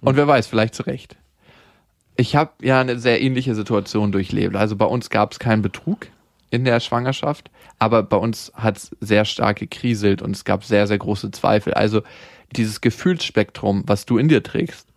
Und 0.00 0.16
wer 0.16 0.26
weiß, 0.26 0.48
vielleicht 0.48 0.74
zu 0.74 0.82
Recht. 0.82 1.16
Ich 2.16 2.34
habe 2.34 2.50
ja 2.60 2.80
eine 2.80 2.98
sehr 2.98 3.22
ähnliche 3.22 3.54
Situation 3.54 4.10
durchlebt. 4.10 4.56
Also 4.56 4.74
bei 4.74 4.86
uns 4.86 5.08
gab 5.08 5.30
es 5.30 5.38
keinen 5.38 5.62
Betrug 5.62 6.08
in 6.50 6.64
der 6.64 6.80
Schwangerschaft, 6.80 7.48
aber 7.78 8.02
bei 8.02 8.16
uns 8.16 8.50
hat 8.56 8.78
es 8.78 8.90
sehr 8.98 9.24
stark 9.24 9.60
gekriselt 9.60 10.20
und 10.20 10.32
es 10.34 10.44
gab 10.44 10.64
sehr, 10.64 10.88
sehr 10.88 10.98
große 10.98 11.30
Zweifel. 11.30 11.74
Also 11.74 12.02
dieses 12.56 12.80
Gefühlsspektrum, 12.80 13.84
was 13.86 14.06
du 14.06 14.18
in 14.18 14.28
dir 14.28 14.42
trägst, 14.42 14.88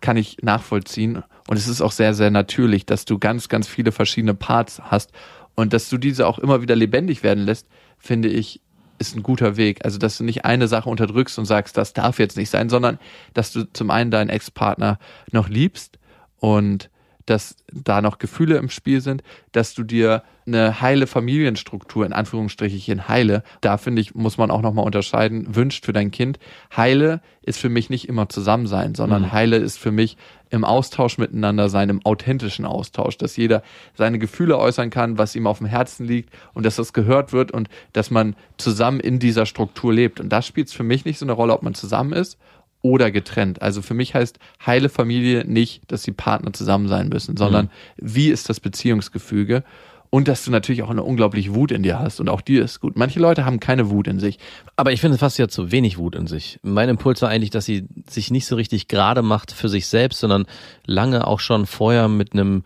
kann 0.00 0.16
ich 0.16 0.38
nachvollziehen. 0.42 1.22
Und 1.48 1.56
es 1.56 1.68
ist 1.68 1.80
auch 1.80 1.92
sehr, 1.92 2.14
sehr 2.14 2.30
natürlich, 2.30 2.86
dass 2.86 3.04
du 3.04 3.18
ganz, 3.18 3.48
ganz 3.48 3.66
viele 3.66 3.92
verschiedene 3.92 4.34
Parts 4.34 4.80
hast 4.82 5.12
und 5.54 5.72
dass 5.72 5.88
du 5.88 5.98
diese 5.98 6.26
auch 6.26 6.38
immer 6.38 6.62
wieder 6.62 6.76
lebendig 6.76 7.22
werden 7.22 7.44
lässt, 7.44 7.66
finde 7.98 8.28
ich, 8.28 8.60
ist 8.98 9.16
ein 9.16 9.22
guter 9.22 9.56
Weg. 9.56 9.84
Also, 9.84 9.98
dass 9.98 10.18
du 10.18 10.24
nicht 10.24 10.44
eine 10.44 10.68
Sache 10.68 10.88
unterdrückst 10.88 11.38
und 11.38 11.46
sagst, 11.46 11.76
das 11.76 11.92
darf 11.92 12.18
jetzt 12.18 12.36
nicht 12.36 12.50
sein, 12.50 12.68
sondern 12.68 12.98
dass 13.34 13.52
du 13.52 13.64
zum 13.72 13.90
einen 13.90 14.10
deinen 14.10 14.30
Ex-Partner 14.30 14.98
noch 15.30 15.48
liebst 15.48 15.98
und 16.38 16.90
dass 17.28 17.56
da 17.72 18.00
noch 18.00 18.18
Gefühle 18.18 18.56
im 18.56 18.70
Spiel 18.70 19.00
sind, 19.00 19.22
dass 19.52 19.74
du 19.74 19.82
dir 19.82 20.22
eine 20.46 20.80
heile 20.80 21.06
Familienstruktur, 21.06 22.06
in 22.06 22.14
Anführungsstrichen 22.14 23.06
heile, 23.06 23.42
da 23.60 23.76
finde 23.76 24.00
ich, 24.00 24.14
muss 24.14 24.38
man 24.38 24.50
auch 24.50 24.62
nochmal 24.62 24.86
unterscheiden, 24.86 25.54
wünscht 25.54 25.84
für 25.84 25.92
dein 25.92 26.10
Kind. 26.10 26.38
Heile 26.74 27.20
ist 27.42 27.58
für 27.58 27.68
mich 27.68 27.90
nicht 27.90 28.08
immer 28.08 28.30
zusammen 28.30 28.66
sein, 28.66 28.94
sondern 28.94 29.30
heile 29.32 29.56
ist 29.56 29.78
für 29.78 29.92
mich 29.92 30.16
im 30.48 30.64
Austausch 30.64 31.18
miteinander 31.18 31.68
sein, 31.68 31.90
im 31.90 32.04
authentischen 32.06 32.64
Austausch, 32.64 33.18
dass 33.18 33.36
jeder 33.36 33.62
seine 33.94 34.18
Gefühle 34.18 34.56
äußern 34.56 34.88
kann, 34.88 35.18
was 35.18 35.36
ihm 35.36 35.46
auf 35.46 35.58
dem 35.58 35.66
Herzen 35.66 36.06
liegt 36.06 36.32
und 36.54 36.64
dass 36.64 36.76
das 36.76 36.94
gehört 36.94 37.34
wird 37.34 37.50
und 37.50 37.68
dass 37.92 38.10
man 38.10 38.34
zusammen 38.56 39.00
in 39.00 39.18
dieser 39.18 39.44
Struktur 39.44 39.92
lebt. 39.92 40.18
Und 40.18 40.30
da 40.30 40.40
spielt 40.40 40.68
es 40.68 40.72
für 40.72 40.84
mich 40.84 41.04
nicht 41.04 41.18
so 41.18 41.26
eine 41.26 41.32
Rolle, 41.32 41.52
ob 41.52 41.62
man 41.62 41.74
zusammen 41.74 42.14
ist 42.14 42.38
oder 42.82 43.10
getrennt. 43.10 43.62
Also 43.62 43.82
für 43.82 43.94
mich 43.94 44.14
heißt 44.14 44.38
heile 44.64 44.88
Familie 44.88 45.44
nicht, 45.44 45.82
dass 45.90 46.02
die 46.02 46.12
Partner 46.12 46.52
zusammen 46.52 46.88
sein 46.88 47.08
müssen, 47.08 47.36
sondern 47.36 47.70
wie 47.96 48.28
ist 48.28 48.48
das 48.48 48.60
Beziehungsgefüge? 48.60 49.64
Und 50.10 50.26
dass 50.26 50.42
du 50.42 50.50
natürlich 50.50 50.82
auch 50.82 50.88
eine 50.88 51.02
unglaubliche 51.02 51.54
Wut 51.54 51.70
in 51.70 51.82
dir 51.82 51.98
hast 51.98 52.18
und 52.18 52.30
auch 52.30 52.40
dir 52.40 52.64
ist 52.64 52.80
gut. 52.80 52.96
Manche 52.96 53.20
Leute 53.20 53.44
haben 53.44 53.60
keine 53.60 53.90
Wut 53.90 54.08
in 54.08 54.18
sich. 54.18 54.38
Aber 54.74 54.90
ich 54.90 55.02
finde 55.02 55.18
fast 55.18 55.38
ja 55.38 55.48
zu 55.48 55.70
wenig 55.70 55.98
Wut 55.98 56.14
in 56.14 56.26
sich. 56.26 56.58
Mein 56.62 56.88
Impuls 56.88 57.20
war 57.20 57.28
eigentlich, 57.28 57.50
dass 57.50 57.66
sie 57.66 57.86
sich 58.08 58.30
nicht 58.30 58.46
so 58.46 58.56
richtig 58.56 58.88
gerade 58.88 59.20
macht 59.20 59.52
für 59.52 59.68
sich 59.68 59.86
selbst, 59.86 60.20
sondern 60.20 60.46
lange 60.86 61.26
auch 61.26 61.40
schon 61.40 61.66
vorher 61.66 62.08
mit 62.08 62.32
einem, 62.32 62.64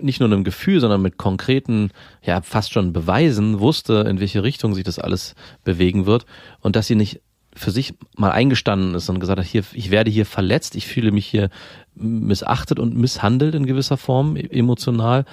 nicht 0.00 0.18
nur 0.18 0.28
einem 0.28 0.42
Gefühl, 0.42 0.80
sondern 0.80 1.02
mit 1.02 1.18
konkreten, 1.18 1.90
ja, 2.20 2.42
fast 2.42 2.72
schon 2.72 2.92
Beweisen 2.92 3.60
wusste, 3.60 4.04
in 4.08 4.18
welche 4.18 4.42
Richtung 4.42 4.74
sich 4.74 4.82
das 4.82 4.98
alles 4.98 5.36
bewegen 5.62 6.06
wird 6.06 6.26
und 6.62 6.74
dass 6.74 6.88
sie 6.88 6.96
nicht 6.96 7.20
für 7.54 7.70
sich 7.70 7.94
mal 8.16 8.30
eingestanden 8.30 8.94
ist 8.94 9.08
und 9.08 9.20
gesagt 9.20 9.38
hat, 9.38 9.46
hier, 9.46 9.64
ich 9.72 9.90
werde 9.90 10.10
hier 10.10 10.26
verletzt, 10.26 10.74
ich 10.74 10.86
fühle 10.86 11.12
mich 11.12 11.26
hier 11.26 11.50
missachtet 11.94 12.78
und 12.78 12.96
misshandelt 12.96 13.54
in 13.54 13.66
gewisser 13.66 13.96
Form 13.96 14.36
e-, 14.36 14.46
emotional 14.50 15.24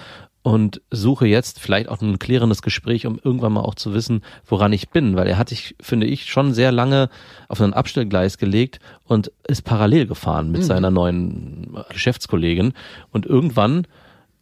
und 0.41 0.81
suche 0.89 1.27
jetzt 1.27 1.59
vielleicht 1.59 1.89
auch 1.89 2.01
ein 2.01 2.17
klärendes 2.17 2.61
Gespräch, 2.61 3.05
um 3.05 3.19
irgendwann 3.23 3.53
mal 3.53 3.61
auch 3.61 3.75
zu 3.75 3.93
wissen, 3.93 4.21
woran 4.45 4.71
ich 4.71 4.89
bin, 4.89 5.15
weil 5.15 5.27
er 5.27 5.37
hat 5.37 5.49
sich, 5.49 5.75
finde 5.81 6.07
ich, 6.07 6.25
schon 6.25 6.53
sehr 6.53 6.71
lange 6.71 7.09
auf 7.49 7.61
ein 7.61 7.73
Abstellgleis 7.73 8.37
gelegt 8.37 8.79
und 9.05 9.31
ist 9.47 9.63
parallel 9.63 10.07
gefahren 10.07 10.51
mit 10.51 10.61
mhm. 10.61 10.65
seiner 10.65 10.91
neuen 10.91 11.77
Geschäftskollegin. 11.89 12.73
Und 13.11 13.25
irgendwann 13.25 13.85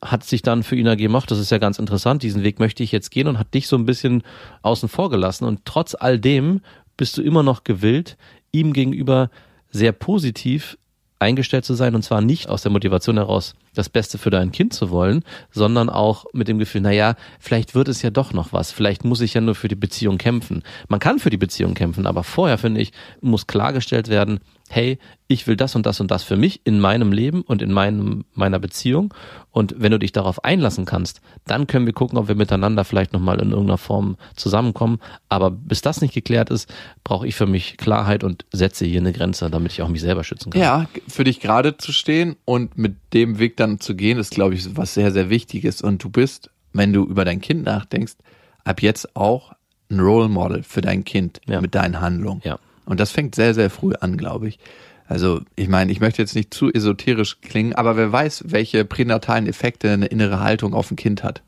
hat 0.01 0.23
sich 0.23 0.43
dann 0.43 0.61
für 0.61 0.75
ihn 0.75 0.85
ergeben, 0.85 1.15
ach, 1.15 1.25
das 1.25 1.39
ist 1.39 1.49
ja 1.49 1.57
ganz 1.57 1.79
interessant, 1.79 2.21
diesen 2.21 2.43
Weg 2.43 2.59
möchte 2.59 2.83
ich 2.83 2.91
jetzt 2.91 3.09
gehen 3.09 3.27
und 3.27 3.39
hat 3.39 3.53
dich 3.55 3.67
so 3.67 3.75
ein 3.75 3.85
bisschen 3.85 4.21
außen 4.61 4.89
vor 4.89 5.09
gelassen. 5.09 5.45
Und 5.45 5.65
trotz 5.65 5.95
all 5.95 6.19
dem 6.19 6.61
bist 6.97 7.17
du 7.17 7.21
immer 7.21 7.43
noch 7.43 7.63
gewillt, 7.63 8.17
ihm 8.51 8.73
gegenüber 8.73 9.29
sehr 9.69 9.91
positiv 9.91 10.77
eingestellt 11.19 11.65
zu 11.65 11.73
sein 11.73 11.95
und 11.95 12.03
zwar 12.03 12.21
nicht 12.21 12.47
aus 12.49 12.61
der 12.61 12.71
Motivation 12.71 13.17
heraus, 13.17 13.55
das 13.73 13.89
Beste 13.89 14.17
für 14.17 14.29
dein 14.29 14.51
Kind 14.51 14.73
zu 14.73 14.91
wollen, 14.91 15.23
sondern 15.51 15.89
auch 15.89 16.25
mit 16.33 16.47
dem 16.47 16.59
Gefühl, 16.59 16.81
naja, 16.81 17.15
vielleicht 17.39 17.75
wird 17.75 17.87
es 17.87 18.01
ja 18.01 18.09
doch 18.09 18.33
noch 18.33 18.53
was, 18.53 18.71
vielleicht 18.71 19.03
muss 19.03 19.21
ich 19.21 19.33
ja 19.33 19.41
nur 19.41 19.55
für 19.55 19.67
die 19.67 19.75
Beziehung 19.75 20.17
kämpfen. 20.17 20.63
Man 20.87 20.99
kann 20.99 21.19
für 21.19 21.29
die 21.29 21.37
Beziehung 21.37 21.73
kämpfen, 21.73 22.05
aber 22.05 22.23
vorher, 22.23 22.57
finde 22.57 22.81
ich, 22.81 22.91
muss 23.21 23.47
klargestellt 23.47 24.09
werden, 24.09 24.39
hey, 24.69 24.99
ich 25.27 25.47
will 25.47 25.55
das 25.55 25.75
und 25.75 25.85
das 25.85 25.99
und 25.99 26.11
das 26.11 26.23
für 26.23 26.37
mich 26.37 26.61
in 26.63 26.79
meinem 26.79 27.11
Leben 27.11 27.41
und 27.41 27.61
in 27.61 27.71
meinem, 27.71 28.25
meiner 28.33 28.59
Beziehung. 28.59 29.13
Und 29.51 29.75
wenn 29.77 29.91
du 29.91 29.99
dich 29.99 30.11
darauf 30.11 30.43
einlassen 30.43 30.85
kannst, 30.85 31.21
dann 31.45 31.67
können 31.67 31.85
wir 31.85 31.93
gucken, 31.93 32.17
ob 32.17 32.27
wir 32.27 32.35
miteinander 32.35 32.85
vielleicht 32.85 33.13
nochmal 33.13 33.39
in 33.39 33.51
irgendeiner 33.51 33.77
Form 33.77 34.17
zusammenkommen. 34.35 34.99
Aber 35.29 35.51
bis 35.51 35.81
das 35.81 36.01
nicht 36.01 36.13
geklärt 36.13 36.49
ist, 36.49 36.71
brauche 37.03 37.27
ich 37.27 37.35
für 37.35 37.47
mich 37.47 37.77
Klarheit 37.77 38.23
und 38.23 38.45
setze 38.51 38.85
hier 38.85 39.01
eine 39.01 39.13
Grenze, 39.13 39.49
damit 39.49 39.71
ich 39.73 39.81
auch 39.81 39.89
mich 39.89 40.01
selber 40.01 40.23
schützen 40.23 40.51
kann. 40.51 40.61
Ja, 40.61 40.85
für 41.07 41.23
dich 41.23 41.39
gerade 41.39 41.77
zu 41.77 41.91
stehen 41.91 42.35
und 42.45 42.77
mit 42.77 42.95
dem 43.13 43.39
Weg 43.39 43.57
dann 43.57 43.79
zu 43.79 43.95
gehen, 43.95 44.17
ist, 44.17 44.31
glaube 44.31 44.55
ich, 44.55 44.77
was 44.77 44.93
sehr, 44.93 45.11
sehr 45.11 45.29
Wichtiges. 45.29 45.81
Und 45.81 46.03
du 46.03 46.09
bist, 46.09 46.49
wenn 46.73 46.93
du 46.93 47.03
über 47.05 47.25
dein 47.25 47.41
Kind 47.41 47.65
nachdenkst, 47.65 48.15
ab 48.63 48.81
jetzt 48.81 49.15
auch 49.15 49.53
ein 49.89 49.99
Role 49.99 50.29
Model 50.29 50.63
für 50.63 50.81
dein 50.81 51.03
Kind 51.03 51.41
ja. 51.47 51.61
mit 51.61 51.75
deinen 51.75 52.01
Handlungen. 52.01 52.41
Ja. 52.43 52.59
Und 52.87 52.99
das 52.99 53.11
fängt 53.11 53.35
sehr, 53.35 53.53
sehr 53.53 53.69
früh 53.69 53.93
an, 53.99 54.17
glaube 54.17 54.47
ich. 54.47 54.59
Also 55.07 55.41
ich 55.55 55.67
meine, 55.67 55.91
ich 55.91 55.99
möchte 55.99 56.21
jetzt 56.21 56.35
nicht 56.35 56.53
zu 56.53 56.71
esoterisch 56.71 57.39
klingen, 57.41 57.73
aber 57.73 57.95
wer 57.95 58.11
weiß, 58.11 58.45
welche 58.47 58.83
pränatalen 58.85 59.47
Effekte 59.47 59.91
eine 59.91 60.07
innere 60.07 60.39
Haltung 60.39 60.73
auf 60.73 60.91
ein 60.91 60.95
Kind 60.95 61.23
hat. 61.23 61.43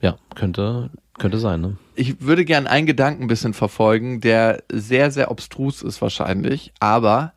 Ja, 0.00 0.16
könnte, 0.34 0.90
könnte 1.18 1.38
sein. 1.38 1.60
Ne? 1.60 1.76
Ich 1.94 2.22
würde 2.22 2.44
gern 2.44 2.66
einen 2.66 2.86
Gedanken 2.86 3.24
ein 3.24 3.28
bisschen 3.28 3.52
verfolgen, 3.52 4.20
der 4.20 4.62
sehr, 4.72 5.10
sehr 5.10 5.30
obstrus 5.30 5.82
ist 5.82 6.00
wahrscheinlich, 6.00 6.72
aber 6.80 7.34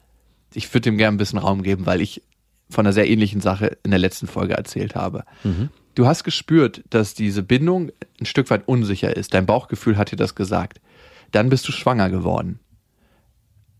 ich 0.53 0.73
würde 0.73 0.83
dem 0.83 0.97
gern 0.97 1.15
ein 1.15 1.17
bisschen 1.17 1.39
Raum 1.39 1.63
geben, 1.63 1.85
weil 1.85 1.99
ich 1.99 2.21
von 2.69 2.85
einer 2.85 2.93
sehr 2.93 3.09
ähnlichen 3.09 3.41
Sache 3.41 3.77
in 3.83 3.91
der 3.91 3.99
letzten 3.99 4.27
Folge 4.27 4.53
erzählt 4.53 4.95
habe. 4.95 5.25
Mhm. 5.43 5.69
Du 5.95 6.07
hast 6.07 6.23
gespürt, 6.23 6.83
dass 6.89 7.13
diese 7.13 7.43
Bindung 7.43 7.91
ein 8.19 8.25
Stück 8.25 8.49
weit 8.49 8.67
unsicher 8.67 9.15
ist. 9.15 9.33
Dein 9.33 9.45
Bauchgefühl 9.45 9.97
hat 9.97 10.11
dir 10.11 10.15
das 10.15 10.35
gesagt. 10.35 10.79
Dann 11.31 11.49
bist 11.49 11.67
du 11.67 11.71
schwanger 11.71 12.09
geworden. 12.09 12.59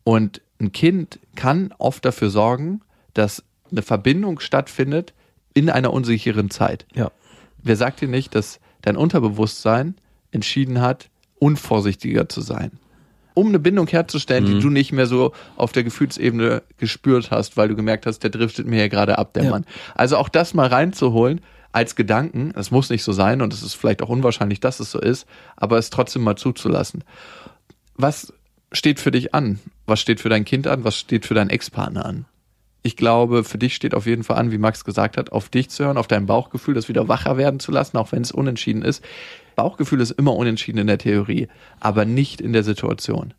Und 0.04 0.42
ein 0.60 0.72
Kind 0.72 1.20
kann 1.36 1.74
oft 1.78 2.06
dafür 2.06 2.30
sorgen, 2.30 2.82
dass 3.14 3.44
eine 3.72 3.82
Verbindung 3.82 4.40
stattfindet 4.40 5.14
in 5.54 5.70
einer 5.70 5.94
unsicheren 5.94 6.50
Zeit. 6.50 6.86
Ja. 6.94 7.12
Wer 7.62 7.76
sagt 7.76 8.02
dir 8.02 8.08
nicht, 8.08 8.36
dass 8.36 8.60
dein 8.82 8.98
Unterbewusstsein 8.98 9.96
entschieden 10.32 10.82
hat, 10.82 11.10
unvorsichtiger 11.40 12.28
zu 12.30 12.42
sein? 12.42 12.72
Um 13.36 13.48
eine 13.48 13.60
Bindung 13.60 13.88
herzustellen, 13.88 14.44
mhm. 14.44 14.48
die 14.48 14.60
du 14.60 14.70
nicht 14.70 14.92
mehr 14.92 15.08
so 15.08 15.34
auf 15.56 15.72
der 15.72 15.84
Gefühlsebene 15.84 16.62
gespürt 16.78 17.32
hast, 17.32 17.58
weil 17.58 17.68
du 17.68 17.76
gemerkt 17.76 18.06
hast, 18.06 18.20
der 18.20 18.30
driftet 18.30 18.68
mir 18.68 18.80
ja 18.80 18.88
gerade 18.88 19.18
ab, 19.18 19.34
der 19.34 19.46
ja. 19.46 19.50
Mann. 19.50 19.66
Also 19.96 20.18
auch 20.18 20.30
das 20.30 20.54
mal 20.54 20.68
reinzuholen 20.68 21.42
als 21.72 21.96
Gedanken, 21.96 22.52
das 22.54 22.70
muss 22.70 22.92
nicht 22.92 23.04
so 23.04 23.12
sein 23.12 23.42
und 23.42 23.52
es 23.52 23.64
ist 23.64 23.74
vielleicht 23.74 24.04
auch 24.04 24.10
unwahrscheinlich, 24.10 24.60
dass 24.60 24.80
es 24.80 24.92
so 24.92 25.00
ist, 25.02 25.26
aber 25.56 25.80
es 25.80 25.90
trotzdem 25.90 26.22
mal 26.22 26.36
zuzulassen. 26.36 27.04
Was 27.96 28.32
steht 28.74 29.00
für 29.00 29.12
dich 29.12 29.34
an? 29.34 29.60
Was 29.86 30.00
steht 30.00 30.20
für 30.20 30.30
dein 30.30 30.46
Kind 30.46 30.68
an? 30.68 30.84
Was 30.84 30.98
steht 30.98 31.26
für 31.26 31.34
deinen 31.34 31.50
Ex-Partner 31.50 32.06
an? 32.06 32.26
Ich 32.86 32.98
glaube, 32.98 33.46
für 33.46 33.58
dich 33.58 33.76
steht 33.76 33.96
auf 33.96 34.06
jeden 34.06 34.26
Fall 34.26 34.38
an, 34.38 34.52
wie 34.52 34.58
Max 34.58 34.84
gesagt 34.84 35.16
hat, 35.16 35.32
auf 35.32 35.48
dich 35.48 35.70
zu 35.70 35.86
hören, 35.86 35.98
auf 35.98 36.08
dein 36.08 36.26
Bauchgefühl, 36.26 36.74
das 36.74 36.90
wieder 36.90 37.08
wacher 37.08 37.38
werden 37.38 37.62
zu 37.62 37.72
lassen, 37.72 37.96
auch 37.96 38.12
wenn 38.12 38.22
es 38.22 38.32
unentschieden 38.34 38.82
ist. 38.82 39.04
Bauchgefühl 39.56 40.02
ist 40.02 40.12
immer 40.12 40.36
unentschieden 40.36 40.80
in 40.80 40.88
der 40.88 40.98
Theorie, 40.98 41.48
aber 41.80 42.04
nicht 42.04 42.42
in 42.42 42.52
der 42.52 42.64
Situation. 42.64 43.34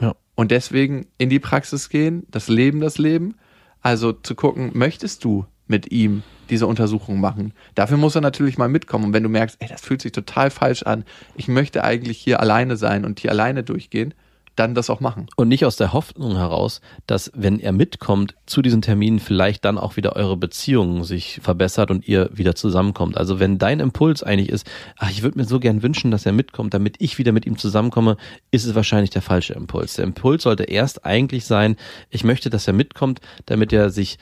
Ja. 0.00 0.14
Und 0.36 0.52
deswegen 0.52 1.06
in 1.18 1.28
die 1.28 1.40
Praxis 1.40 1.88
gehen, 1.88 2.24
das 2.30 2.48
Leben, 2.48 2.80
das 2.80 2.98
Leben. 2.98 3.34
Also 3.80 4.12
zu 4.12 4.36
gucken, 4.36 4.70
möchtest 4.74 5.24
du 5.24 5.46
mit 5.66 5.90
ihm 5.90 6.22
diese 6.50 6.68
Untersuchung 6.68 7.20
machen? 7.20 7.52
Dafür 7.74 7.96
muss 7.96 8.14
er 8.14 8.20
natürlich 8.20 8.58
mal 8.58 8.68
mitkommen. 8.68 9.06
Und 9.06 9.12
wenn 9.12 9.24
du 9.24 9.28
merkst, 9.28 9.56
ey, 9.60 9.68
das 9.68 9.80
fühlt 9.80 10.02
sich 10.02 10.12
total 10.12 10.50
falsch 10.50 10.84
an, 10.84 11.04
ich 11.34 11.48
möchte 11.48 11.82
eigentlich 11.82 12.18
hier 12.18 12.38
alleine 12.38 12.76
sein 12.76 13.04
und 13.04 13.18
hier 13.18 13.32
alleine 13.32 13.64
durchgehen, 13.64 14.14
dann 14.58 14.74
das 14.74 14.90
auch 14.90 15.00
machen. 15.00 15.26
Und 15.36 15.48
nicht 15.48 15.64
aus 15.64 15.76
der 15.76 15.92
Hoffnung 15.92 16.36
heraus, 16.36 16.80
dass 17.06 17.30
wenn 17.34 17.60
er 17.60 17.72
mitkommt 17.72 18.34
zu 18.46 18.62
diesen 18.62 18.82
Terminen, 18.82 19.18
vielleicht 19.20 19.64
dann 19.64 19.78
auch 19.78 19.96
wieder 19.96 20.16
eure 20.16 20.36
Beziehung 20.36 21.04
sich 21.04 21.40
verbessert 21.42 21.90
und 21.90 22.06
ihr 22.08 22.30
wieder 22.32 22.54
zusammenkommt. 22.54 23.16
Also 23.16 23.38
wenn 23.40 23.58
dein 23.58 23.80
Impuls 23.80 24.22
eigentlich 24.22 24.48
ist, 24.48 24.66
ach, 24.96 25.10
ich 25.10 25.22
würde 25.22 25.38
mir 25.38 25.44
so 25.44 25.60
gern 25.60 25.82
wünschen, 25.82 26.10
dass 26.10 26.26
er 26.26 26.32
mitkommt, 26.32 26.74
damit 26.74 26.96
ich 26.98 27.18
wieder 27.18 27.32
mit 27.32 27.46
ihm 27.46 27.58
zusammenkomme, 27.58 28.16
ist 28.50 28.64
es 28.64 28.74
wahrscheinlich 28.74 29.10
der 29.10 29.22
falsche 29.22 29.54
Impuls. 29.54 29.94
Der 29.94 30.04
Impuls 30.04 30.42
sollte 30.42 30.64
erst 30.64 31.04
eigentlich 31.04 31.44
sein, 31.44 31.76
ich 32.10 32.24
möchte, 32.24 32.50
dass 32.50 32.66
er 32.66 32.72
mitkommt, 32.72 33.20
damit 33.46 33.72
er 33.72 33.90
sich 33.90 34.18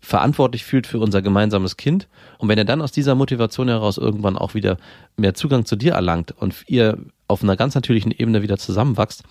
verantwortlich 0.00 0.64
fühlt 0.64 0.86
für 0.86 0.98
unser 0.98 1.20
gemeinsames 1.20 1.76
Kind. 1.76 2.08
Und 2.38 2.48
wenn 2.48 2.58
er 2.58 2.64
dann 2.64 2.80
aus 2.80 2.92
dieser 2.92 3.14
Motivation 3.14 3.68
heraus 3.68 3.98
irgendwann 3.98 4.38
auch 4.38 4.54
wieder 4.54 4.78
mehr 5.16 5.34
Zugang 5.34 5.66
zu 5.66 5.76
dir 5.76 5.92
erlangt 5.92 6.32
und 6.32 6.64
ihr 6.66 6.98
auf 7.28 7.42
einer 7.42 7.56
ganz 7.56 7.74
natürlichen 7.74 8.10
Ebene 8.10 8.42
wieder 8.42 8.56
zusammenwachst, 8.56 9.22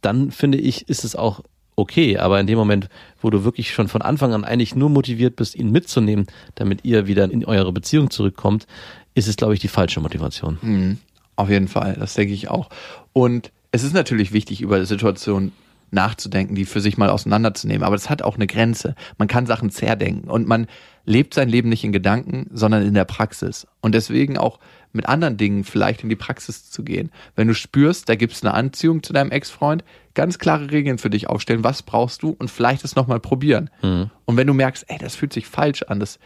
dann 0.00 0.30
finde 0.30 0.58
ich, 0.58 0.88
ist 0.88 1.04
es 1.04 1.16
auch 1.16 1.42
okay. 1.76 2.18
Aber 2.18 2.40
in 2.40 2.46
dem 2.46 2.58
Moment, 2.58 2.88
wo 3.20 3.30
du 3.30 3.44
wirklich 3.44 3.72
schon 3.72 3.88
von 3.88 4.02
Anfang 4.02 4.32
an 4.32 4.44
eigentlich 4.44 4.74
nur 4.74 4.90
motiviert 4.90 5.36
bist, 5.36 5.54
ihn 5.54 5.70
mitzunehmen, 5.70 6.26
damit 6.54 6.84
ihr 6.84 7.06
wieder 7.06 7.30
in 7.30 7.44
eure 7.44 7.72
Beziehung 7.72 8.10
zurückkommt, 8.10 8.66
ist 9.14 9.28
es, 9.28 9.36
glaube 9.36 9.54
ich, 9.54 9.60
die 9.60 9.68
falsche 9.68 10.00
Motivation. 10.00 10.58
Mhm. 10.62 10.98
Auf 11.36 11.48
jeden 11.48 11.68
Fall, 11.68 11.96
das 11.98 12.14
denke 12.14 12.34
ich 12.34 12.48
auch. 12.50 12.68
Und 13.12 13.50
es 13.72 13.82
ist 13.82 13.94
natürlich 13.94 14.32
wichtig, 14.32 14.60
über 14.60 14.84
Situationen 14.84 15.52
nachzudenken, 15.90 16.54
die 16.54 16.64
für 16.64 16.80
sich 16.80 16.96
mal 16.96 17.10
auseinanderzunehmen. 17.10 17.82
Aber 17.82 17.96
das 17.96 18.10
hat 18.10 18.22
auch 18.22 18.36
eine 18.36 18.46
Grenze. 18.46 18.94
Man 19.18 19.28
kann 19.28 19.46
Sachen 19.46 19.70
zerdenken 19.70 20.30
und 20.30 20.46
man 20.46 20.66
lebt 21.04 21.34
sein 21.34 21.48
Leben 21.48 21.68
nicht 21.68 21.84
in 21.84 21.92
Gedanken, 21.92 22.48
sondern 22.52 22.86
in 22.86 22.94
der 22.94 23.04
Praxis. 23.04 23.66
Und 23.80 23.94
deswegen 23.94 24.38
auch 24.38 24.58
mit 24.92 25.06
anderen 25.06 25.36
Dingen 25.36 25.64
vielleicht 25.64 26.02
in 26.02 26.08
die 26.08 26.16
Praxis 26.16 26.70
zu 26.70 26.82
gehen. 26.82 27.10
Wenn 27.36 27.48
du 27.48 27.54
spürst, 27.54 28.08
da 28.08 28.16
gibt 28.16 28.32
es 28.32 28.42
eine 28.42 28.54
Anziehung 28.54 29.02
zu 29.02 29.12
deinem 29.12 29.30
Ex-Freund, 29.30 29.84
ganz 30.14 30.38
klare 30.38 30.70
Regeln 30.70 30.98
für 30.98 31.10
dich 31.10 31.28
aufstellen, 31.28 31.64
was 31.64 31.82
brauchst 31.82 32.22
du 32.22 32.30
und 32.30 32.50
vielleicht 32.50 32.84
es 32.84 32.96
nochmal 32.96 33.20
probieren. 33.20 33.70
Mhm. 33.82 34.10
Und 34.24 34.36
wenn 34.36 34.46
du 34.46 34.54
merkst, 34.54 34.84
ey, 34.88 34.98
das 34.98 35.14
fühlt 35.14 35.32
sich 35.32 35.46
falsch 35.46 35.82
an, 35.84 36.00
das, 36.00 36.18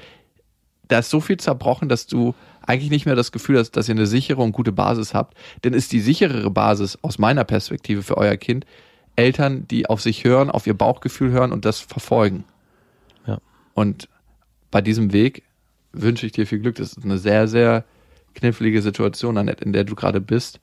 da 0.88 0.98
ist 0.98 1.10
so 1.10 1.20
viel 1.20 1.36
zerbrochen, 1.36 1.88
dass 1.88 2.06
du 2.06 2.34
eigentlich 2.62 2.90
nicht 2.90 3.06
mehr 3.06 3.16
das 3.16 3.32
Gefühl 3.32 3.58
hast, 3.58 3.72
dass 3.72 3.88
ihr 3.88 3.94
eine 3.94 4.06
sichere 4.06 4.40
und 4.40 4.52
gute 4.52 4.72
Basis 4.72 5.12
habt, 5.12 5.36
dann 5.62 5.74
ist 5.74 5.92
die 5.92 6.00
sicherere 6.00 6.50
Basis 6.50 6.98
aus 7.02 7.18
meiner 7.18 7.44
Perspektive 7.44 8.02
für 8.02 8.16
euer 8.16 8.36
Kind 8.36 8.64
Eltern, 9.16 9.66
die 9.68 9.86
auf 9.86 10.00
sich 10.00 10.24
hören, 10.24 10.50
auf 10.50 10.66
ihr 10.66 10.74
Bauchgefühl 10.74 11.30
hören 11.30 11.52
und 11.52 11.64
das 11.64 11.80
verfolgen. 11.80 12.44
Ja. 13.26 13.38
Und 13.74 14.08
bei 14.70 14.80
diesem 14.80 15.12
Weg 15.12 15.42
wünsche 15.92 16.26
ich 16.26 16.32
dir 16.32 16.46
viel 16.46 16.58
Glück. 16.58 16.76
Das 16.76 16.92
ist 16.92 17.04
eine 17.04 17.18
sehr, 17.18 17.48
sehr 17.48 17.84
knifflige 18.34 18.82
Situation, 18.82 19.38
Annette, 19.38 19.64
in 19.64 19.72
der 19.72 19.84
du 19.84 19.94
gerade 19.94 20.20
bist. 20.20 20.60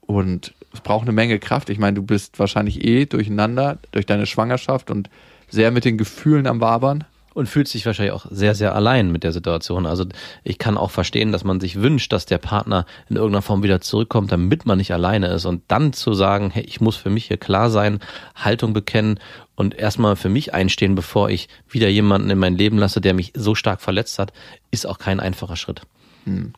Und 0.00 0.54
es 0.72 0.80
braucht 0.80 1.02
eine 1.02 1.12
Menge 1.12 1.38
Kraft. 1.38 1.70
Ich 1.70 1.78
meine, 1.78 1.94
du 1.94 2.02
bist 2.02 2.38
wahrscheinlich 2.38 2.84
eh 2.84 3.06
durcheinander 3.06 3.78
durch 3.92 4.06
deine 4.06 4.26
Schwangerschaft 4.26 4.90
und 4.90 5.08
sehr 5.48 5.70
mit 5.70 5.84
den 5.84 5.98
Gefühlen 5.98 6.46
am 6.46 6.60
Wabern. 6.60 7.04
Und 7.38 7.48
fühlt 7.48 7.68
sich 7.68 7.86
wahrscheinlich 7.86 8.14
auch 8.14 8.26
sehr, 8.32 8.56
sehr 8.56 8.74
allein 8.74 9.12
mit 9.12 9.22
der 9.22 9.30
Situation. 9.30 9.86
Also 9.86 10.04
ich 10.42 10.58
kann 10.58 10.76
auch 10.76 10.90
verstehen, 10.90 11.30
dass 11.30 11.44
man 11.44 11.60
sich 11.60 11.80
wünscht, 11.80 12.12
dass 12.12 12.26
der 12.26 12.38
Partner 12.38 12.84
in 13.08 13.14
irgendeiner 13.14 13.42
Form 13.42 13.62
wieder 13.62 13.80
zurückkommt, 13.80 14.32
damit 14.32 14.66
man 14.66 14.78
nicht 14.78 14.92
alleine 14.92 15.28
ist. 15.28 15.44
Und 15.44 15.62
dann 15.68 15.92
zu 15.92 16.14
sagen, 16.14 16.50
hey, 16.50 16.64
ich 16.64 16.80
muss 16.80 16.96
für 16.96 17.10
mich 17.10 17.26
hier 17.26 17.36
klar 17.36 17.70
sein, 17.70 18.00
Haltung 18.34 18.72
bekennen 18.72 19.20
und 19.54 19.78
erstmal 19.78 20.16
für 20.16 20.28
mich 20.28 20.52
einstehen, 20.52 20.96
bevor 20.96 21.30
ich 21.30 21.48
wieder 21.68 21.88
jemanden 21.88 22.28
in 22.28 22.38
mein 22.40 22.56
Leben 22.56 22.76
lasse, 22.76 23.00
der 23.00 23.14
mich 23.14 23.32
so 23.36 23.54
stark 23.54 23.82
verletzt 23.82 24.18
hat, 24.18 24.32
ist 24.72 24.88
auch 24.88 24.98
kein 24.98 25.20
einfacher 25.20 25.54
Schritt. 25.54 25.82
Hm. 26.24 26.54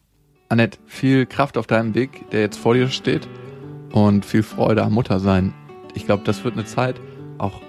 Annette, 0.48 0.78
viel 0.86 1.26
Kraft 1.26 1.58
auf 1.58 1.66
deinem 1.66 1.94
Weg, 1.94 2.30
der 2.30 2.40
jetzt 2.40 2.56
vor 2.56 2.72
dir 2.72 2.88
steht 2.88 3.28
und 3.92 4.24
viel 4.24 4.42
Freude 4.42 4.82
am 4.82 4.94
Muttersein. 4.94 5.52
Ich 5.92 6.06
glaube, 6.06 6.22
das 6.24 6.42
wird 6.42 6.54
eine 6.54 6.64
Zeit, 6.64 6.98
auch 7.36 7.60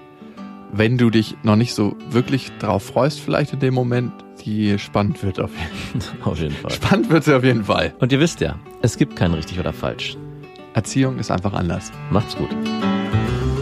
wenn 0.74 0.98
du 0.98 1.10
dich 1.10 1.36
noch 1.44 1.56
nicht 1.56 1.74
so 1.74 1.96
wirklich 2.10 2.52
drauf 2.60 2.84
freust, 2.84 3.20
vielleicht 3.20 3.54
in 3.54 3.60
dem 3.60 3.74
Moment, 3.74 4.12
die 4.46 4.80
spannend 4.80 5.22
wird 5.24 5.40
auf 5.40 5.52
jeden 5.56 6.02
Fall. 6.02 6.18
Auf 6.32 6.40
jeden 6.40 6.56
Fall. 6.56 6.72
Spannend 6.72 7.10
wird 7.10 7.24
sie 7.24 7.36
auf 7.36 7.44
jeden 7.44 7.66
Fall. 7.66 7.94
Und 8.00 8.12
ihr 8.12 8.20
wisst 8.20 8.42
ja, 8.42 8.58
es 8.82 8.98
gibt 8.98 9.16
kein 9.16 9.34
richtig 9.34 9.60
oder 9.60 9.74
falsch. 9.74 10.18
Erziehung 10.74 11.20
ist 11.20 11.30
einfach 11.30 11.54
anders. 11.54 11.92
Macht's 12.10 12.36
gut. 12.36 12.50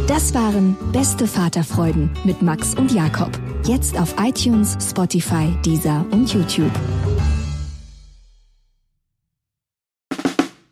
Das 0.08 0.34
waren 0.34 0.78
Beste 0.92 1.28
Vaterfreuden 1.28 2.10
mit 2.24 2.42
Max 2.42 2.76
und 2.76 2.92
Jakob. 2.92 3.32
Jetzt 3.66 4.00
auf 4.00 4.16
iTunes, 4.20 4.78
Spotify, 4.82 5.54
Deezer 5.66 6.06
und 6.12 6.34
YouTube. 6.34 6.72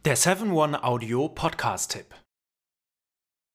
Der 0.06 0.16
7-One 0.18 0.84
Audio 0.84 1.28
Podcast-Tipp. 1.28 2.27